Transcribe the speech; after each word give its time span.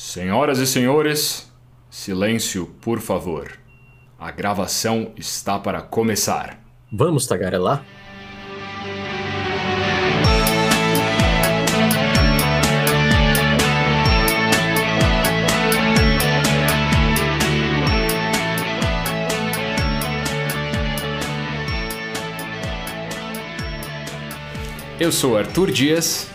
Senhoras 0.00 0.60
e 0.60 0.66
senhores, 0.66 1.52
silêncio, 1.90 2.66
por 2.80 3.00
favor. 3.00 3.58
A 4.16 4.30
gravação 4.30 5.12
está 5.16 5.58
para 5.58 5.82
começar. 5.82 6.62
Vamos 6.90 7.26
tagarelar? 7.26 7.84
Eu 25.00 25.10
sou 25.10 25.36
Arthur 25.36 25.72
Dias 25.72 26.30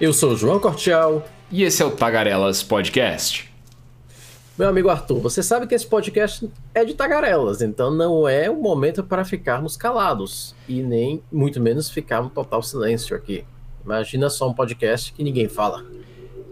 Eu 0.00 0.14
sou 0.14 0.34
João 0.34 0.58
Cortial. 0.58 1.28
E 1.52 1.62
esse 1.62 1.82
é 1.82 1.84
o 1.84 1.90
Tagarelas 1.90 2.62
Podcast. 2.62 3.52
Meu 4.58 4.68
amigo 4.70 4.88
Arthur, 4.88 5.20
você 5.20 5.42
sabe 5.42 5.66
que 5.66 5.74
esse 5.74 5.86
podcast 5.86 6.48
é 6.74 6.82
de 6.82 6.94
tagarelas, 6.94 7.60
então 7.60 7.90
não 7.90 8.26
é 8.26 8.48
o 8.48 8.56
momento 8.56 9.04
para 9.04 9.22
ficarmos 9.22 9.76
calados 9.76 10.54
e 10.66 10.82
nem 10.82 11.22
muito 11.30 11.60
menos 11.60 11.90
ficar 11.90 12.22
no 12.22 12.30
total 12.30 12.62
silêncio 12.62 13.14
aqui. 13.14 13.44
Imagina 13.84 14.30
só 14.30 14.48
um 14.48 14.54
podcast 14.54 15.12
que 15.12 15.22
ninguém 15.22 15.46
fala. 15.46 15.84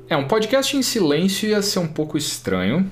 É, 0.07 0.17
um 0.17 0.29
podcast 0.29 0.77
em 0.77 0.83
silêncio 0.83 1.49
ia 1.49 1.63
ser 1.63 1.79
um 1.79 1.89
pouco 1.89 2.19
estranho, 2.19 2.91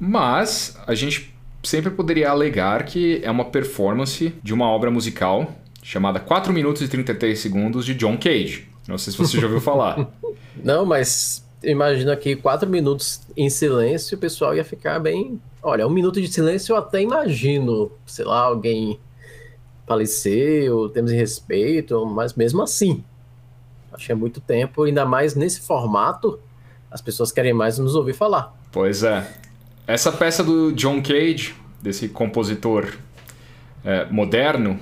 mas 0.00 0.76
a 0.88 0.94
gente 0.94 1.32
sempre 1.62 1.92
poderia 1.92 2.30
alegar 2.30 2.84
que 2.84 3.20
é 3.22 3.30
uma 3.30 3.44
performance 3.44 4.34
de 4.42 4.52
uma 4.52 4.68
obra 4.68 4.90
musical 4.90 5.52
chamada 5.84 6.18
4 6.18 6.52
minutos 6.52 6.82
e 6.82 6.88
33 6.88 7.38
segundos 7.38 7.86
de 7.86 7.94
John 7.94 8.16
Cage. 8.16 8.71
Não 8.86 8.98
sei 8.98 9.12
se 9.12 9.18
você 9.18 9.38
já 9.38 9.46
ouviu 9.46 9.60
falar. 9.60 10.08
Não, 10.62 10.84
mas 10.84 11.44
imagina 11.62 12.12
aqui 12.12 12.34
quatro 12.34 12.68
minutos 12.68 13.20
em 13.36 13.48
silêncio, 13.48 14.16
o 14.16 14.20
pessoal 14.20 14.54
ia 14.54 14.64
ficar 14.64 14.98
bem. 14.98 15.40
Olha, 15.62 15.86
um 15.86 15.90
minuto 15.90 16.20
de 16.20 16.28
silêncio 16.28 16.72
eu 16.72 16.76
até 16.76 17.00
imagino, 17.00 17.92
sei 18.04 18.24
lá, 18.24 18.40
alguém 18.40 18.98
faleceu, 19.86 20.88
temos 20.88 21.12
respeito, 21.12 22.04
mas 22.06 22.34
mesmo 22.34 22.62
assim, 22.62 23.04
acho 23.92 24.06
que 24.06 24.12
é 24.12 24.14
muito 24.14 24.40
tempo, 24.40 24.82
ainda 24.82 25.04
mais 25.04 25.34
nesse 25.34 25.60
formato, 25.60 26.38
as 26.90 27.00
pessoas 27.00 27.30
querem 27.30 27.52
mais 27.52 27.78
nos 27.78 27.94
ouvir 27.94 28.14
falar. 28.14 28.54
Pois 28.70 29.02
é. 29.02 29.26
Essa 29.86 30.12
peça 30.12 30.42
do 30.42 30.72
John 30.72 31.02
Cage, 31.02 31.54
desse 31.80 32.08
compositor 32.08 32.96
é, 33.84 34.06
moderno, 34.06 34.78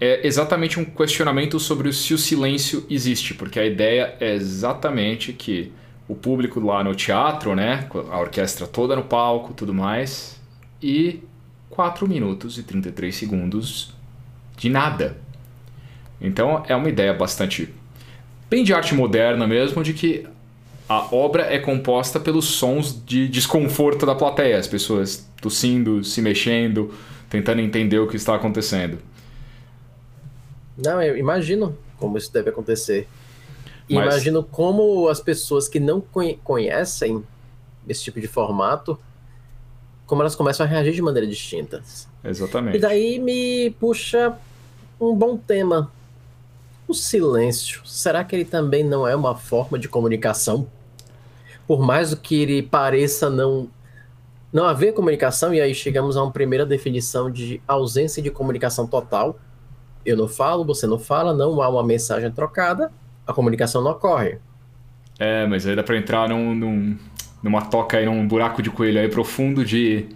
é 0.00 0.26
exatamente 0.26 0.78
um 0.78 0.84
questionamento 0.84 1.58
sobre 1.58 1.92
se 1.92 2.14
o 2.14 2.18
silêncio 2.18 2.86
existe, 2.88 3.34
porque 3.34 3.58
a 3.58 3.66
ideia 3.66 4.14
é 4.20 4.34
exatamente 4.34 5.32
que 5.32 5.72
o 6.06 6.14
público 6.14 6.60
lá 6.60 6.82
no 6.82 6.94
teatro, 6.94 7.54
né, 7.54 7.88
a 8.10 8.18
orquestra 8.18 8.66
toda 8.66 8.96
no 8.96 9.02
palco, 9.02 9.52
tudo 9.52 9.74
mais, 9.74 10.40
e 10.82 11.20
4 11.70 12.08
minutos 12.08 12.58
e 12.58 12.62
33 12.62 13.14
segundos 13.14 13.94
de 14.56 14.68
nada. 14.68 15.16
Então 16.20 16.64
é 16.66 16.74
uma 16.74 16.88
ideia 16.88 17.12
bastante 17.12 17.68
bem 18.48 18.64
de 18.64 18.72
arte 18.72 18.94
moderna 18.94 19.46
mesmo, 19.46 19.82
de 19.82 19.92
que 19.92 20.26
a 20.88 21.14
obra 21.14 21.42
é 21.52 21.58
composta 21.58 22.18
pelos 22.18 22.46
sons 22.46 23.04
de 23.04 23.28
desconforto 23.28 24.06
da 24.06 24.14
plateia, 24.14 24.58
as 24.58 24.66
pessoas 24.66 25.28
tossindo, 25.40 26.02
se 26.02 26.22
mexendo, 26.22 26.94
tentando 27.28 27.60
entender 27.60 27.98
o 27.98 28.06
que 28.06 28.16
está 28.16 28.34
acontecendo. 28.34 28.98
Não, 30.84 31.02
eu 31.02 31.16
imagino 31.16 31.76
como 31.98 32.16
isso 32.16 32.32
deve 32.32 32.50
acontecer. 32.50 33.08
E 33.88 33.94
Mas- 33.94 34.04
imagino 34.14 34.42
como 34.44 35.08
as 35.08 35.20
pessoas 35.20 35.68
que 35.68 35.80
não 35.80 36.00
conhe- 36.00 36.38
conhecem 36.44 37.24
esse 37.88 38.04
tipo 38.04 38.20
de 38.20 38.28
formato, 38.28 38.98
como 40.06 40.22
elas 40.22 40.34
começam 40.36 40.64
a 40.64 40.68
reagir 40.68 40.92
de 40.94 41.02
maneira 41.02 41.26
distinta. 41.26 41.82
E 42.24 42.28
Exatamente. 42.28 42.78
daí 42.78 43.18
me 43.18 43.70
puxa 43.80 44.36
um 45.00 45.14
bom 45.14 45.36
tema. 45.36 45.90
O 46.86 46.94
silêncio. 46.94 47.82
Será 47.84 48.24
que 48.24 48.34
ele 48.34 48.44
também 48.44 48.82
não 48.84 49.06
é 49.06 49.14
uma 49.14 49.36
forma 49.36 49.78
de 49.78 49.88
comunicação? 49.88 50.66
Por 51.66 51.80
mais 51.80 52.10
do 52.10 52.16
que 52.16 52.40
ele 52.42 52.62
pareça 52.62 53.28
não 53.28 53.68
não 54.50 54.64
haver 54.64 54.94
comunicação, 54.94 55.52
e 55.52 55.60
aí 55.60 55.74
chegamos 55.74 56.16
a 56.16 56.22
uma 56.22 56.32
primeira 56.32 56.64
definição 56.64 57.30
de 57.30 57.60
ausência 57.68 58.22
de 58.22 58.30
comunicação 58.30 58.86
total. 58.86 59.38
Eu 60.08 60.16
não 60.16 60.26
falo, 60.26 60.64
você 60.64 60.86
não 60.86 60.98
fala, 60.98 61.34
não 61.34 61.60
há 61.60 61.68
uma 61.68 61.84
mensagem 61.84 62.30
trocada, 62.30 62.90
a 63.26 63.32
comunicação 63.34 63.84
não 63.84 63.90
ocorre. 63.90 64.38
É, 65.18 65.46
mas 65.46 65.66
aí 65.66 65.76
dá 65.76 65.82
pra 65.82 65.98
entrar 65.98 66.30
num, 66.30 66.54
num- 66.54 66.96
numa 67.42 67.60
toca 67.66 67.98
aí, 67.98 68.06
num 68.06 68.26
buraco 68.26 68.62
de 68.62 68.70
coelho 68.70 68.98
aí 69.00 69.08
profundo 69.08 69.62
de 69.66 70.06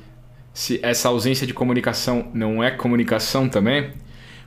se 0.54 0.80
essa 0.82 1.10
ausência 1.10 1.46
de 1.46 1.52
comunicação 1.52 2.30
não 2.32 2.64
é 2.64 2.70
comunicação 2.70 3.50
também. 3.50 3.90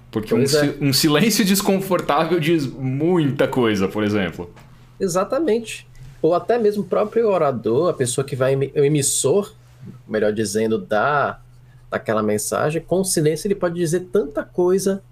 Porque 0.09 0.33
um, 0.33 0.41
é. 0.41 0.75
um 0.81 0.91
silêncio 0.91 1.45
desconfortável 1.45 2.39
diz 2.39 2.65
muita 2.65 3.47
coisa, 3.47 3.87
por 3.87 4.03
exemplo. 4.03 4.49
Exatamente. 4.99 5.87
Ou 6.23 6.33
até 6.33 6.57
mesmo 6.57 6.81
o 6.81 6.87
próprio 6.87 7.29
orador, 7.29 7.91
a 7.91 7.93
pessoa 7.93 8.25
que 8.25 8.35
vai, 8.35 8.55
o 8.55 8.83
emissor, 8.83 9.53
melhor 10.07 10.33
dizendo, 10.33 10.79
da 10.79 11.39
daquela 11.87 12.23
mensagem, 12.23 12.81
com 12.81 13.03
silêncio 13.03 13.47
ele 13.47 13.55
pode 13.55 13.75
dizer 13.75 14.07
tanta 14.11 14.43
coisa, 14.43 15.03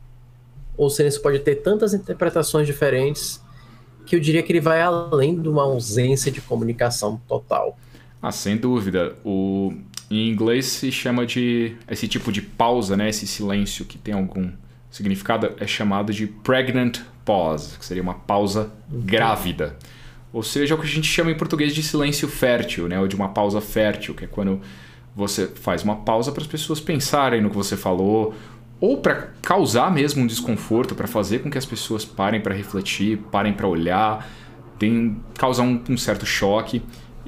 ou 0.77 0.87
o 0.87 0.89
silêncio 0.89 1.21
pode 1.21 1.39
ter 1.39 1.55
tantas 1.55 1.93
interpretações 1.93 2.67
diferentes, 2.67 3.41
que 4.05 4.15
eu 4.15 4.19
diria 4.19 4.43
que 4.43 4.51
ele 4.51 4.59
vai 4.59 4.81
além 4.81 5.39
de 5.39 5.47
uma 5.47 5.63
ausência 5.63 6.31
de 6.31 6.41
comunicação 6.41 7.21
total. 7.27 7.77
Ah, 8.21 8.31
sem 8.31 8.57
dúvida. 8.57 9.15
O, 9.23 9.73
em 10.09 10.29
inglês 10.29 10.65
se 10.65 10.91
chama 10.91 11.25
de. 11.25 11.75
Esse 11.89 12.07
tipo 12.07 12.31
de 12.31 12.41
pausa, 12.41 12.95
né? 12.95 13.09
Esse 13.09 13.27
silêncio 13.27 13.85
que 13.85 13.97
tem 13.97 14.13
algum 14.13 14.49
significado 14.89 15.53
é 15.59 15.67
chamado 15.67 16.13
de 16.13 16.27
pregnant 16.27 16.99
pause, 17.25 17.77
que 17.77 17.85
seria 17.85 18.03
uma 18.03 18.13
pausa 18.13 18.71
grávida. 18.89 19.75
Ou 20.31 20.41
seja, 20.41 20.73
é 20.73 20.75
o 20.77 20.79
que 20.79 20.87
a 20.87 20.89
gente 20.89 21.07
chama 21.07 21.31
em 21.31 21.37
português 21.37 21.75
de 21.75 21.83
silêncio 21.83 22.27
fértil, 22.27 22.87
né? 22.87 22.99
Ou 22.99 23.07
de 23.07 23.15
uma 23.15 23.29
pausa 23.29 23.61
fértil, 23.61 24.13
que 24.13 24.25
é 24.25 24.27
quando 24.27 24.61
você 25.15 25.47
faz 25.47 25.83
uma 25.83 25.97
pausa 25.97 26.31
para 26.31 26.41
as 26.41 26.47
pessoas 26.47 26.79
pensarem 26.79 27.41
no 27.41 27.49
que 27.49 27.55
você 27.55 27.77
falou, 27.77 28.33
ou 28.83 28.97
para 28.97 29.29
causar 29.41 29.89
mesmo 29.89 30.21
um 30.21 30.27
desconforto, 30.27 30.93
para 30.93 31.07
fazer 31.07 31.39
com 31.39 31.49
que 31.49 31.57
as 31.57 31.65
pessoas 31.65 32.03
parem 32.03 32.41
para 32.41 32.53
refletir, 32.53 33.17
parem 33.31 33.53
para 33.53 33.65
olhar, 33.65 34.29
tem, 34.77 35.15
causar 35.37 35.63
um, 35.63 35.81
um 35.89 35.95
certo 35.95 36.25
choque. 36.25 36.81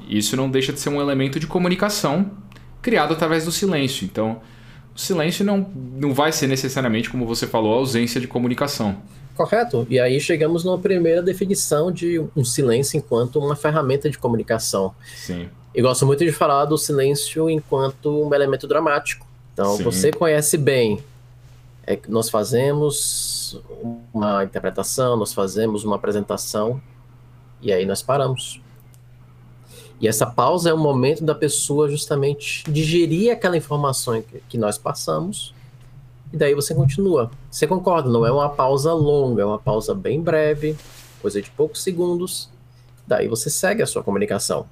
Isso 0.06 0.36
não 0.36 0.50
deixa 0.50 0.70
de 0.70 0.78
ser 0.78 0.90
um 0.90 1.00
elemento 1.00 1.40
de 1.40 1.46
comunicação 1.46 2.30
criado 2.82 3.14
através 3.14 3.46
do 3.46 3.50
silêncio. 3.50 4.04
Então, 4.04 4.42
o 4.94 5.00
silêncio 5.00 5.46
não, 5.46 5.72
não 5.94 6.12
vai 6.12 6.30
ser 6.30 6.46
necessariamente, 6.46 7.08
como 7.08 7.24
você 7.24 7.46
falou, 7.46 7.72
a 7.72 7.76
ausência 7.78 8.20
de 8.20 8.28
comunicação. 8.28 8.98
Correto? 9.34 9.86
E 9.88 9.98
aí 9.98 10.20
chegamos 10.20 10.62
numa 10.62 10.78
primeira 10.78 11.22
definição 11.22 11.90
de 11.90 12.22
um 12.36 12.44
silêncio 12.44 12.98
enquanto 12.98 13.38
uma 13.38 13.56
ferramenta 13.56 14.10
de 14.10 14.18
comunicação. 14.18 14.94
Sim. 15.16 15.48
Eu 15.74 15.84
gosto 15.84 16.04
muito 16.04 16.22
de 16.22 16.32
falar 16.32 16.66
do 16.66 16.76
silêncio 16.76 17.48
enquanto 17.48 18.26
um 18.26 18.34
elemento 18.34 18.68
dramático. 18.68 19.26
Então, 19.54 19.74
Sim. 19.78 19.84
você 19.84 20.10
conhece 20.10 20.58
bem. 20.58 21.02
É 21.86 21.94
que 21.94 22.10
nós 22.10 22.28
fazemos 22.28 23.62
uma 24.12 24.42
interpretação, 24.42 25.16
nós 25.16 25.32
fazemos 25.32 25.84
uma 25.84 25.96
apresentação 25.96 26.80
e 27.62 27.72
aí 27.72 27.86
nós 27.86 28.02
paramos. 28.02 28.60
E 30.00 30.06
essa 30.06 30.26
pausa 30.26 30.70
é 30.70 30.74
o 30.74 30.78
momento 30.78 31.24
da 31.24 31.34
pessoa 31.34 31.88
justamente 31.88 32.64
digerir 32.70 33.32
aquela 33.32 33.56
informação 33.56 34.22
que, 34.48 34.58
nós 34.58 34.76
passamos 34.76 35.54
e 36.32 36.36
daí 36.36 36.54
você 36.54 36.74
continua. 36.74 37.30
Você 37.50 37.66
concorda? 37.66 38.10
Não 38.10 38.26
é 38.26 38.32
uma 38.32 38.50
pausa 38.50 38.92
longa, 38.92 39.42
é 39.42 39.44
uma 39.44 39.58
pausa 39.58 39.94
bem 39.94 40.20
breve, 40.20 40.76
coisa 41.22 41.40
de 41.40 41.50
poucos 41.50 41.82
segundos. 41.82 42.50
Daí 43.06 43.28
você 43.28 43.48
segue 43.48 43.82
a 43.82 43.86
sua 43.86 44.02
comunicação. 44.02 44.66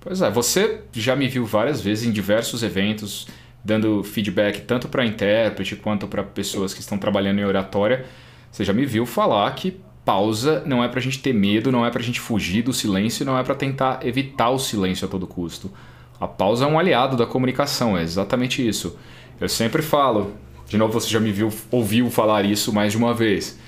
Pois 0.00 0.22
é, 0.22 0.30
você 0.30 0.82
já 0.92 1.16
me 1.16 1.28
viu 1.28 1.44
várias 1.44 1.80
vezes 1.80 2.06
em 2.06 2.12
diversos 2.12 2.62
eventos 2.62 3.26
dando 3.64 4.04
feedback 4.04 4.60
tanto 4.62 4.88
para 4.88 5.06
intérprete 5.06 5.74
quanto 5.76 6.06
para 6.06 6.22
pessoas 6.22 6.74
que 6.74 6.80
estão 6.80 6.98
trabalhando 6.98 7.38
em 7.38 7.44
oratória. 7.44 8.04
Você 8.50 8.64
já 8.64 8.72
me 8.72 8.84
viu 8.84 9.06
falar 9.06 9.50
que 9.54 9.80
pausa 10.04 10.62
não 10.66 10.84
é 10.84 10.88
pra 10.88 11.00
gente 11.00 11.20
ter 11.20 11.32
medo, 11.32 11.72
não 11.72 11.84
é 11.84 11.90
pra 11.90 12.02
gente 12.02 12.20
fugir 12.20 12.62
do 12.62 12.72
silêncio, 12.72 13.24
não 13.24 13.38
é 13.38 13.42
pra 13.42 13.54
tentar 13.54 14.00
evitar 14.06 14.50
o 14.50 14.58
silêncio 14.58 15.06
a 15.06 15.10
todo 15.10 15.26
custo. 15.26 15.72
A 16.20 16.28
pausa 16.28 16.64
é 16.64 16.68
um 16.68 16.78
aliado 16.78 17.16
da 17.16 17.26
comunicação, 17.26 17.96
é 17.96 18.02
exatamente 18.02 18.66
isso. 18.66 18.98
Eu 19.40 19.48
sempre 19.48 19.82
falo, 19.82 20.34
de 20.68 20.76
novo 20.76 20.92
você 20.92 21.08
já 21.08 21.18
me 21.18 21.32
viu, 21.32 21.50
ouviu 21.70 22.10
falar 22.10 22.44
isso 22.44 22.72
mais 22.72 22.92
de 22.92 22.98
uma 22.98 23.14
vez, 23.14 23.58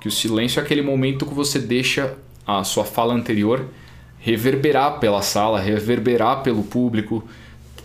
que 0.00 0.06
o 0.06 0.10
silêncio 0.10 0.60
é 0.60 0.62
aquele 0.62 0.82
momento 0.82 1.26
que 1.26 1.34
você 1.34 1.58
deixa 1.58 2.14
a 2.46 2.62
sua 2.62 2.84
fala 2.84 3.14
anterior 3.14 3.66
reverberar 4.18 4.98
pela 4.98 5.22
sala, 5.22 5.60
reverberar 5.60 6.42
pelo 6.42 6.62
público, 6.62 7.24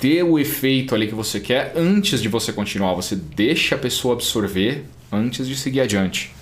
ter 0.01 0.23
o 0.23 0.39
efeito 0.39 0.95
ali 0.95 1.07
que 1.07 1.13
você 1.13 1.39
quer 1.39 1.73
antes 1.75 2.23
de 2.23 2.27
você 2.27 2.51
continuar. 2.51 2.95
Você 2.95 3.15
deixa 3.15 3.75
a 3.75 3.77
pessoa 3.77 4.15
absorver 4.15 4.83
antes 5.11 5.47
de 5.47 5.55
seguir 5.55 5.81
adiante. 5.81 6.33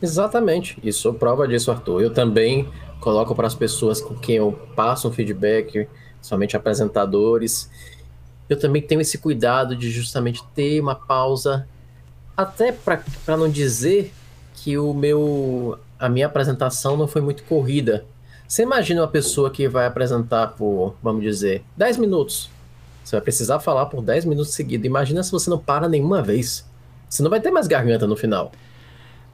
Exatamente. 0.00 0.80
Sou 0.90 1.12
prova 1.12 1.46
disso, 1.46 1.70
Arthur. 1.70 2.00
Eu 2.00 2.14
também 2.14 2.66
coloco 2.98 3.34
para 3.34 3.46
as 3.46 3.54
pessoas 3.54 4.00
com 4.00 4.14
quem 4.14 4.36
eu 4.36 4.52
passo 4.74 5.06
um 5.06 5.12
feedback, 5.12 5.86
somente 6.22 6.56
apresentadores. 6.56 7.70
Eu 8.48 8.58
também 8.58 8.80
tenho 8.80 9.02
esse 9.02 9.18
cuidado 9.18 9.76
de 9.76 9.90
justamente 9.90 10.42
ter 10.54 10.80
uma 10.80 10.94
pausa, 10.94 11.68
até 12.34 12.72
para 12.72 13.36
não 13.36 13.50
dizer 13.50 14.14
que 14.54 14.78
o 14.78 14.94
meu 14.94 15.78
a 15.98 16.08
minha 16.08 16.26
apresentação 16.26 16.96
não 16.96 17.06
foi 17.06 17.20
muito 17.20 17.44
corrida. 17.44 18.06
Você 18.48 18.62
imagina 18.62 19.02
uma 19.02 19.08
pessoa 19.08 19.50
que 19.50 19.68
vai 19.68 19.86
apresentar 19.86 20.48
por, 20.48 20.96
vamos 21.02 21.22
dizer, 21.22 21.62
10 21.76 21.98
minutos. 21.98 22.50
Você 23.04 23.16
vai 23.16 23.22
precisar 23.22 23.60
falar 23.60 23.86
por 23.86 24.02
10 24.02 24.24
minutos 24.24 24.54
seguidos. 24.54 24.86
Imagina 24.86 25.22
se 25.22 25.32
você 25.32 25.50
não 25.50 25.58
para 25.58 25.88
nenhuma 25.88 26.22
vez. 26.22 26.64
Você 27.08 27.22
não 27.22 27.30
vai 27.30 27.40
ter 27.40 27.50
mais 27.50 27.66
garganta 27.66 28.06
no 28.06 28.16
final. 28.16 28.52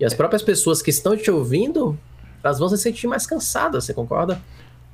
E 0.01 0.05
as 0.05 0.15
próprias 0.15 0.43
pessoas 0.43 0.81
que 0.81 0.91
estão 0.91 1.17
te 1.17 1.31
ouvindo, 1.31 1.99
elas 2.43 2.59
vão 2.59 2.69
se 2.69 2.79
sentir 2.79 3.07
mais 3.07 3.27
cansadas, 3.27 3.85
você 3.85 3.95
concorda? 3.95 4.41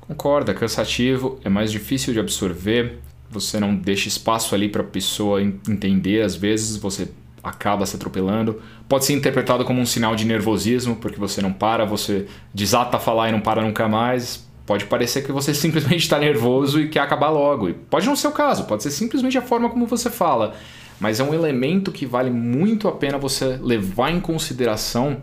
Concorda, 0.01 0.51
é 0.51 0.55
cansativo, 0.55 1.39
é 1.43 1.49
mais 1.49 1.71
difícil 1.71 2.13
de 2.13 2.19
absorver, 2.19 2.99
você 3.29 3.59
não 3.59 3.75
deixa 3.75 4.07
espaço 4.07 4.53
ali 4.53 4.69
para 4.69 4.81
a 4.81 4.85
pessoa 4.85 5.41
entender, 5.41 6.21
às 6.21 6.35
vezes 6.35 6.77
você 6.77 7.09
acaba 7.43 7.85
se 7.85 7.95
atropelando. 7.95 8.61
Pode 8.89 9.05
ser 9.05 9.13
interpretado 9.13 9.63
como 9.65 9.79
um 9.79 9.85
sinal 9.85 10.15
de 10.15 10.25
nervosismo, 10.25 10.95
porque 10.95 11.19
você 11.19 11.41
não 11.41 11.53
para, 11.53 11.85
você 11.85 12.27
desata 12.53 12.97
a 12.97 12.99
falar 12.99 13.29
e 13.29 13.31
não 13.31 13.41
para 13.41 13.61
nunca 13.61 13.87
mais. 13.87 14.44
Pode 14.65 14.85
parecer 14.85 15.23
que 15.23 15.31
você 15.31 15.53
simplesmente 15.55 16.03
está 16.03 16.17
nervoso 16.17 16.81
e 16.81 16.89
quer 16.89 17.01
acabar 17.01 17.29
logo. 17.29 17.69
E 17.69 17.73
pode 17.73 18.05
não 18.05 18.15
ser 18.15 18.27
o 18.27 18.31
caso, 18.31 18.65
pode 18.65 18.83
ser 18.83 18.91
simplesmente 18.91 19.37
a 19.37 19.41
forma 19.41 19.69
como 19.69 19.85
você 19.85 20.09
fala. 20.09 20.55
Mas 20.99 21.19
é 21.19 21.23
um 21.23 21.33
elemento 21.33 21.91
que 21.91 22.05
vale 22.05 22.29
muito 22.29 22.87
a 22.87 22.91
pena 22.91 23.17
você 23.17 23.59
levar 23.61 24.11
em 24.11 24.19
consideração 24.19 25.21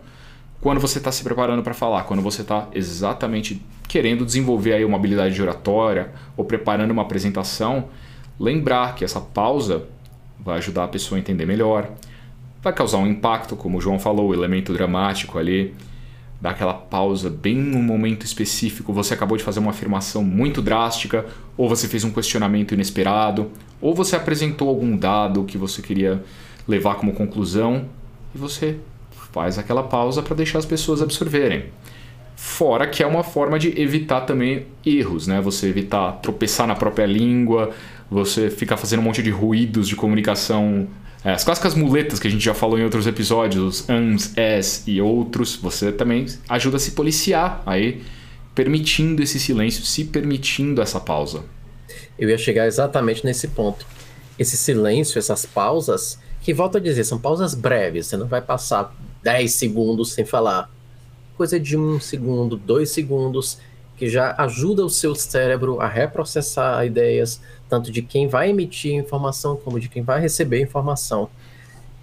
quando 0.61 0.79
você 0.79 0.97
está 0.97 1.11
se 1.11 1.23
preparando 1.23 1.61
para 1.61 1.73
falar, 1.73 2.03
quando 2.03 2.21
você 2.21 2.41
está 2.41 2.69
exatamente 2.73 3.61
querendo 3.87 4.25
desenvolver 4.25 4.73
aí 4.73 4.85
uma 4.85 4.97
habilidade 4.97 5.35
de 5.35 5.41
oratória 5.41 6.11
ou 6.37 6.45
preparando 6.45 6.91
uma 6.91 7.01
apresentação, 7.01 7.89
lembrar 8.39 8.95
que 8.95 9.03
essa 9.03 9.19
pausa 9.19 9.83
vai 10.39 10.57
ajudar 10.59 10.85
a 10.85 10.87
pessoa 10.87 11.17
a 11.17 11.19
entender 11.19 11.45
melhor, 11.45 11.89
vai 12.61 12.71
causar 12.71 12.97
um 12.97 13.07
impacto, 13.07 13.57
como 13.57 13.77
o 13.77 13.81
João 13.81 13.99
falou, 13.99 14.29
o 14.29 14.33
elemento 14.33 14.71
dramático 14.71 15.37
ali, 15.37 15.73
dar 16.43 16.49
aquela 16.49 16.73
pausa 16.73 17.29
bem 17.29 17.55
num 17.55 17.81
momento 17.81 18.25
específico, 18.25 18.91
você 18.91 19.13
acabou 19.13 19.37
de 19.37 19.43
fazer 19.45 19.61
uma 19.61 19.71
afirmação 19.71 20.21
muito 20.21 20.61
drástica, 20.61 21.25
ou 21.55 21.69
você 21.69 21.87
fez 21.87 22.03
um 22.03 22.11
questionamento 22.11 22.73
inesperado, 22.73 23.49
ou 23.79 23.95
você 23.95 24.17
apresentou 24.17 24.67
algum 24.67 24.97
dado 24.97 25.45
que 25.45 25.57
você 25.57 25.81
queria 25.81 26.21
levar 26.67 26.95
como 26.95 27.13
conclusão 27.13 27.85
e 28.35 28.37
você 28.37 28.75
faz 29.31 29.57
aquela 29.57 29.83
pausa 29.83 30.21
para 30.21 30.35
deixar 30.35 30.59
as 30.59 30.65
pessoas 30.65 31.01
absorverem. 31.01 31.67
Fora 32.35 32.87
que 32.87 33.01
é 33.01 33.07
uma 33.07 33.23
forma 33.23 33.57
de 33.57 33.81
evitar 33.81 34.21
também 34.21 34.65
erros, 34.85 35.27
né? 35.27 35.39
Você 35.39 35.69
evitar 35.69 36.11
tropeçar 36.21 36.67
na 36.67 36.75
própria 36.75 37.05
língua, 37.05 37.71
você 38.11 38.49
ficar 38.49 38.75
fazendo 38.75 38.99
um 38.99 39.03
monte 39.03 39.23
de 39.23 39.29
ruídos 39.29 39.87
de 39.87 39.95
comunicação 39.95 40.89
as 41.31 41.43
clássicas 41.43 41.73
muletas 41.73 42.19
que 42.19 42.27
a 42.27 42.31
gente 42.31 42.43
já 42.43 42.53
falou 42.53 42.77
em 42.77 42.83
outros 42.83 43.07
episódios, 43.07 43.87
uns, 43.89 44.35
es 44.35 44.83
e 44.85 44.99
outros, 45.01 45.55
você 45.55 45.91
também 45.91 46.25
ajuda 46.49 46.77
a 46.77 46.79
se 46.79 46.91
policiar 46.91 47.63
aí, 47.65 48.03
permitindo 48.53 49.23
esse 49.23 49.39
silêncio, 49.39 49.85
se 49.85 50.03
permitindo 50.03 50.81
essa 50.81 50.99
pausa. 50.99 51.43
Eu 52.19 52.29
ia 52.29 52.37
chegar 52.37 52.67
exatamente 52.67 53.25
nesse 53.25 53.47
ponto. 53.47 53.85
Esse 54.37 54.57
silêncio, 54.57 55.17
essas 55.17 55.45
pausas, 55.45 56.19
que 56.41 56.53
volto 56.53 56.77
a 56.77 56.81
dizer, 56.81 57.05
são 57.05 57.17
pausas 57.17 57.55
breves, 57.55 58.07
você 58.07 58.17
não 58.17 58.27
vai 58.27 58.41
passar 58.41 58.93
10 59.23 59.53
segundos 59.53 60.11
sem 60.11 60.25
falar. 60.25 60.69
Coisa 61.37 61.57
de 61.59 61.77
um 61.77 61.99
segundo, 61.99 62.57
dois 62.57 62.89
segundos, 62.89 63.59
que 63.95 64.09
já 64.09 64.35
ajuda 64.37 64.85
o 64.85 64.89
seu 64.89 65.15
cérebro 65.15 65.79
a 65.79 65.87
reprocessar 65.87 66.85
ideias, 66.85 67.41
tanto 67.69 67.91
de 67.91 68.01
quem 68.01 68.27
vai 68.27 68.49
emitir 68.49 68.93
informação 68.93 69.55
como 69.55 69.79
de 69.79 69.87
quem 69.87 70.03
vai 70.03 70.19
receber 70.19 70.61
informação. 70.61 71.29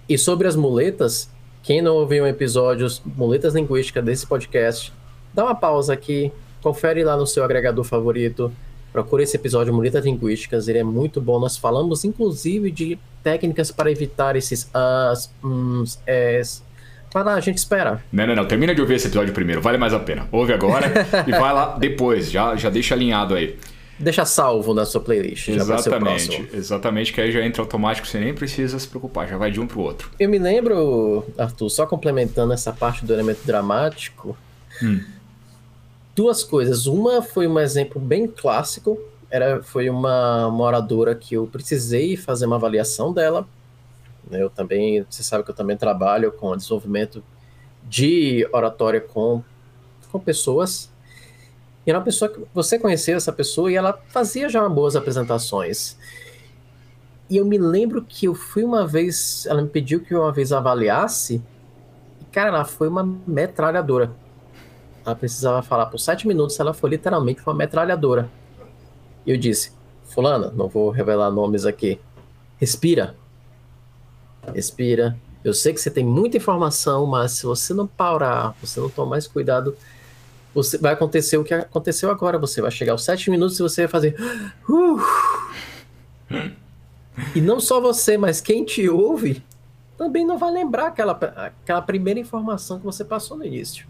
E 0.07 0.17
sobre 0.17 0.47
as 0.47 0.55
muletas, 0.55 1.29
quem 1.63 1.81
não 1.81 1.95
ouviu 1.95 2.23
um 2.23 2.27
episódio 2.27 2.87
Muletas 3.05 3.53
Linguísticas 3.53 4.03
desse 4.03 4.25
podcast, 4.25 4.91
dá 5.33 5.45
uma 5.45 5.55
pausa 5.55 5.93
aqui, 5.93 6.31
confere 6.61 7.03
lá 7.03 7.15
no 7.15 7.27
seu 7.27 7.43
agregador 7.43 7.83
favorito, 7.83 8.51
procure 8.91 9.23
esse 9.23 9.35
episódio 9.35 9.73
Muletas 9.73 10.03
Linguísticas, 10.03 10.67
ele 10.67 10.79
é 10.79 10.83
muito 10.83 11.21
bom. 11.21 11.39
Nós 11.39 11.57
falamos 11.57 12.03
inclusive 12.03 12.71
de 12.71 12.99
técnicas 13.23 13.71
para 13.71 13.91
evitar 13.91 14.35
esses 14.35 14.69
as, 14.73 15.33
uns, 15.43 15.99
es, 16.05 16.63
para 17.11 17.33
a 17.33 17.39
gente 17.39 17.57
esperar. 17.57 18.03
Não, 18.11 18.25
não, 18.25 18.35
não. 18.35 18.45
Termina 18.45 18.73
de 18.73 18.81
ouvir 18.81 18.95
esse 18.95 19.07
episódio 19.07 19.33
primeiro. 19.33 19.61
Vale 19.61 19.77
mais 19.77 19.93
a 19.93 19.99
pena. 19.99 20.27
Ouve 20.31 20.53
agora 20.53 20.91
e 21.27 21.31
vai 21.31 21.53
lá 21.53 21.77
depois. 21.77 22.31
Já, 22.31 22.55
já 22.55 22.69
deixa 22.69 22.95
alinhado 22.95 23.35
aí. 23.35 23.57
Deixa 24.01 24.25
salvo 24.25 24.73
na 24.73 24.83
sua 24.83 24.99
playlist. 24.99 25.49
Exatamente, 25.49 26.49
exatamente, 26.53 27.13
que 27.13 27.21
aí 27.21 27.31
já 27.31 27.45
entra 27.45 27.61
automático, 27.61 28.07
você 28.07 28.19
nem 28.19 28.33
precisa 28.33 28.79
se 28.79 28.87
preocupar, 28.87 29.27
já 29.27 29.37
vai 29.37 29.51
de 29.51 29.59
um 29.59 29.67
pro 29.67 29.79
outro. 29.79 30.09
Eu 30.19 30.27
me 30.27 30.39
lembro, 30.39 31.23
Arthur, 31.37 31.69
só 31.69 31.85
complementando 31.85 32.51
essa 32.51 32.73
parte 32.73 33.05
do 33.05 33.13
elemento 33.13 33.41
dramático, 33.45 34.35
hum. 34.81 35.01
duas 36.15 36.43
coisas. 36.43 36.87
Uma 36.87 37.21
foi 37.21 37.45
um 37.45 37.59
exemplo 37.59 38.01
bem 38.01 38.25
clássico, 38.25 38.99
era, 39.29 39.61
foi 39.61 39.87
uma 39.87 40.49
moradora 40.49 41.13
que 41.13 41.35
eu 41.35 41.45
precisei 41.45 42.17
fazer 42.17 42.47
uma 42.47 42.55
avaliação 42.55 43.13
dela. 43.13 43.47
Eu 44.29 44.49
também, 44.49 45.05
você 45.09 45.23
sabe 45.23 45.43
que 45.43 45.51
eu 45.51 45.55
também 45.55 45.75
trabalho 45.75 46.31
com 46.31 46.55
desenvolvimento 46.55 47.23
de 47.83 48.47
oratória 48.51 49.01
com, 49.01 49.43
com 50.11 50.19
pessoas 50.19 50.91
e 51.85 51.89
era 51.89 51.97
uma 51.97 52.05
pessoa 52.05 52.29
que 52.29 52.39
você 52.53 52.77
conheceu 52.77 53.17
essa 53.17 53.31
pessoa 53.31 53.71
e 53.71 53.75
ela 53.75 53.99
fazia 54.09 54.47
já 54.47 54.67
boas 54.69 54.95
apresentações. 54.95 55.97
E 57.29 57.37
eu 57.37 57.45
me 57.45 57.57
lembro 57.57 58.03
que 58.03 58.27
eu 58.27 58.35
fui 58.35 58.63
uma 58.63 58.85
vez, 58.85 59.45
ela 59.47 59.61
me 59.61 59.67
pediu 59.67 60.01
que 60.01 60.13
eu 60.13 60.21
uma 60.21 60.31
vez 60.31 60.51
avaliasse, 60.51 61.41
e 62.19 62.25
cara, 62.25 62.49
ela 62.49 62.65
foi 62.65 62.87
uma 62.87 63.03
metralhadora. 63.25 64.11
Ela 65.03 65.15
precisava 65.15 65.63
falar 65.63 65.87
por 65.87 65.97
sete 65.97 66.27
minutos, 66.27 66.59
ela 66.59 66.73
foi 66.73 66.91
literalmente 66.91 67.41
uma 67.45 67.55
metralhadora. 67.55 68.29
E 69.25 69.31
eu 69.31 69.37
disse, 69.37 69.71
fulana, 70.03 70.51
não 70.51 70.67
vou 70.67 70.91
revelar 70.91 71.31
nomes 71.31 71.65
aqui, 71.65 71.99
respira. 72.57 73.15
Respira. 74.53 75.17
Eu 75.43 75.53
sei 75.53 75.73
que 75.73 75.81
você 75.81 75.89
tem 75.89 76.05
muita 76.05 76.37
informação, 76.37 77.05
mas 77.05 77.31
se 77.33 77.45
você 77.45 77.73
não 77.73 77.87
parar, 77.87 78.55
você 78.61 78.79
não 78.79 78.89
tomar 78.89 79.11
mais 79.11 79.27
cuidado, 79.27 79.75
você 80.53 80.77
vai 80.77 80.93
acontecer 80.93 81.37
o 81.37 81.43
que 81.43 81.53
aconteceu 81.53 82.11
agora. 82.11 82.37
Você 82.37 82.61
vai 82.61 82.71
chegar 82.71 82.91
aos 82.91 83.03
sete 83.03 83.29
minutos 83.29 83.59
e 83.59 83.63
você 83.63 83.81
vai 83.81 83.87
fazer. 83.87 84.15
Uh, 84.69 84.99
e 87.35 87.41
não 87.41 87.59
só 87.59 87.81
você, 87.81 88.17
mas 88.17 88.39
quem 88.41 88.63
te 88.63 88.87
ouve 88.89 89.43
também 89.97 90.25
não 90.25 90.37
vai 90.37 90.51
lembrar 90.51 90.87
aquela, 90.87 91.13
aquela 91.13 91.81
primeira 91.81 92.19
informação 92.19 92.79
que 92.79 92.85
você 92.85 93.05
passou 93.05 93.37
no 93.37 93.45
início. 93.45 93.87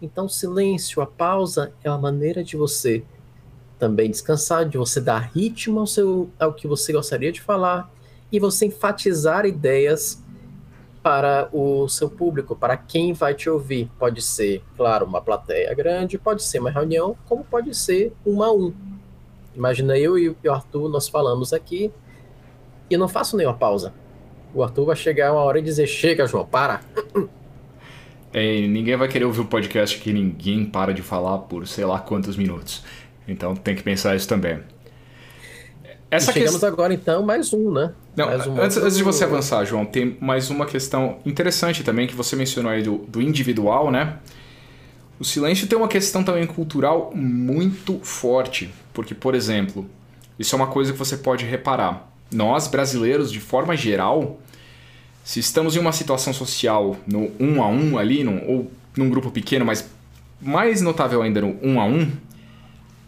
Então, 0.00 0.28
silêncio, 0.28 1.00
a 1.00 1.06
pausa 1.06 1.72
é 1.82 1.88
uma 1.88 1.98
maneira 1.98 2.42
de 2.42 2.56
você 2.56 3.04
também 3.78 4.10
descansar, 4.10 4.68
de 4.68 4.76
você 4.76 5.00
dar 5.00 5.30
ritmo 5.34 5.80
ao, 5.80 5.86
seu, 5.86 6.30
ao 6.38 6.52
que 6.52 6.66
você 6.66 6.92
gostaria 6.92 7.30
de 7.30 7.40
falar 7.40 7.90
e 8.32 8.40
você 8.40 8.66
enfatizar 8.66 9.44
ideias 9.44 10.22
para 11.02 11.48
o 11.52 11.88
seu 11.88 12.08
público, 12.08 12.56
para 12.56 12.76
quem 12.76 13.12
vai 13.12 13.34
te 13.34 13.50
ouvir. 13.50 13.90
Pode 13.98 14.22
ser, 14.22 14.62
claro, 14.76 15.04
uma 15.04 15.20
plateia 15.20 15.74
grande, 15.74 16.16
pode 16.16 16.42
ser 16.42 16.60
uma 16.60 16.70
reunião, 16.70 17.16
como 17.28 17.44
pode 17.44 17.74
ser 17.76 18.12
um 18.24 18.42
a 18.42 18.52
um. 18.52 18.72
Imagina 19.54 19.98
eu 19.98 20.16
e 20.16 20.30
o 20.30 20.36
Arthur, 20.50 20.88
nós 20.88 21.08
falamos 21.08 21.52
aqui 21.52 21.92
e 22.88 22.96
não 22.96 23.08
faço 23.08 23.36
nenhuma 23.36 23.56
pausa. 23.56 23.92
O 24.54 24.62
Arthur 24.62 24.86
vai 24.86 24.96
chegar 24.96 25.32
uma 25.32 25.42
hora 25.42 25.58
e 25.58 25.62
dizer: 25.62 25.86
Chega, 25.86 26.26
João, 26.26 26.46
para. 26.46 26.80
É, 28.34 28.66
ninguém 28.66 28.96
vai 28.96 29.08
querer 29.08 29.26
ouvir 29.26 29.42
um 29.42 29.46
podcast 29.46 30.00
que 30.00 30.10
ninguém 30.10 30.64
para 30.64 30.94
de 30.94 31.02
falar 31.02 31.36
por 31.40 31.66
sei 31.66 31.84
lá 31.84 32.00
quantos 32.00 32.34
minutos. 32.34 32.82
Então 33.28 33.54
tem 33.54 33.76
que 33.76 33.82
pensar 33.82 34.16
isso 34.16 34.26
também. 34.26 34.58
Essa 36.12 36.30
e 36.30 36.34
chegamos 36.34 36.62
agora 36.62 36.92
então 36.92 37.22
mais 37.22 37.54
um, 37.54 37.72
né? 37.72 37.90
Não, 38.14 38.26
um 38.26 38.60
antes, 38.60 38.76
antes, 38.76 38.98
de 38.98 39.02
você 39.02 39.24
avançar, 39.24 39.64
João, 39.64 39.86
tem 39.86 40.14
mais 40.20 40.50
uma 40.50 40.66
questão 40.66 41.16
interessante 41.24 41.82
também 41.82 42.06
que 42.06 42.14
você 42.14 42.36
mencionou 42.36 42.70
aí 42.70 42.82
do, 42.82 42.98
do 43.08 43.22
individual, 43.22 43.90
né? 43.90 44.18
O 45.18 45.24
silêncio 45.24 45.66
tem 45.66 45.78
uma 45.78 45.88
questão 45.88 46.22
também 46.22 46.46
cultural 46.46 47.12
muito 47.14 47.98
forte, 48.02 48.70
porque, 48.92 49.14
por 49.14 49.34
exemplo, 49.34 49.88
isso 50.38 50.54
é 50.54 50.56
uma 50.56 50.66
coisa 50.66 50.92
que 50.92 50.98
você 50.98 51.16
pode 51.16 51.46
reparar. 51.46 52.12
Nós, 52.30 52.68
brasileiros, 52.68 53.32
de 53.32 53.40
forma 53.40 53.74
geral, 53.74 54.38
se 55.24 55.40
estamos 55.40 55.76
em 55.76 55.78
uma 55.78 55.92
situação 55.92 56.34
social 56.34 56.94
no 57.06 57.32
um 57.40 57.62
a 57.62 57.68
um 57.68 57.96
ali, 57.96 58.22
num, 58.22 58.46
ou 58.46 58.70
num 58.94 59.08
grupo 59.08 59.30
pequeno, 59.30 59.64
mas 59.64 59.88
mais 60.38 60.82
notável 60.82 61.22
ainda 61.22 61.40
no 61.40 61.58
um 61.62 61.80
a 61.80 61.86
um, 61.86 62.10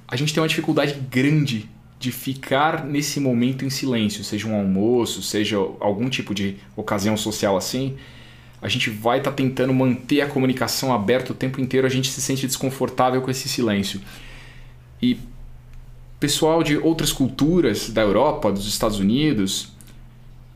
a 0.09 0.17
gente 0.17 0.33
tem 0.33 0.43
uma 0.43 0.49
dificuldade 0.49 0.95
grande 1.11 1.69
de 2.05 2.13
ficar 2.13 2.85
nesse 2.85 3.19
momento 3.19 3.65
em 3.65 3.71
silêncio, 3.71 4.23
seja 4.23 4.47
um 4.47 4.55
almoço, 4.55 5.23
seja 5.23 5.57
algum 5.81 6.11
tipo 6.11 6.35
de 6.35 6.57
ocasião 6.77 7.17
social 7.17 7.57
assim, 7.57 7.97
a 8.61 8.69
gente 8.69 8.91
vai 8.91 9.19
estar 9.19 9.31
tá 9.31 9.37
tentando 9.37 9.73
manter 9.73 10.21
a 10.21 10.27
comunicação 10.27 10.93
aberta 10.93 11.33
o 11.33 11.35
tempo 11.35 11.63
inteiro, 11.63 11.87
a 11.87 11.91
gente 11.91 12.11
se 12.11 12.21
sente 12.21 12.47
desconfortável 12.47 13.23
com 13.23 13.31
esse 13.31 13.49
silêncio. 13.49 14.03
E 15.01 15.19
pessoal 16.21 16.63
de 16.63 16.77
outras 16.77 17.11
culturas 17.11 17.89
da 17.89 18.03
Europa, 18.03 18.53
dos 18.53 18.67
Estados 18.67 18.99
Unidos, 18.99 19.73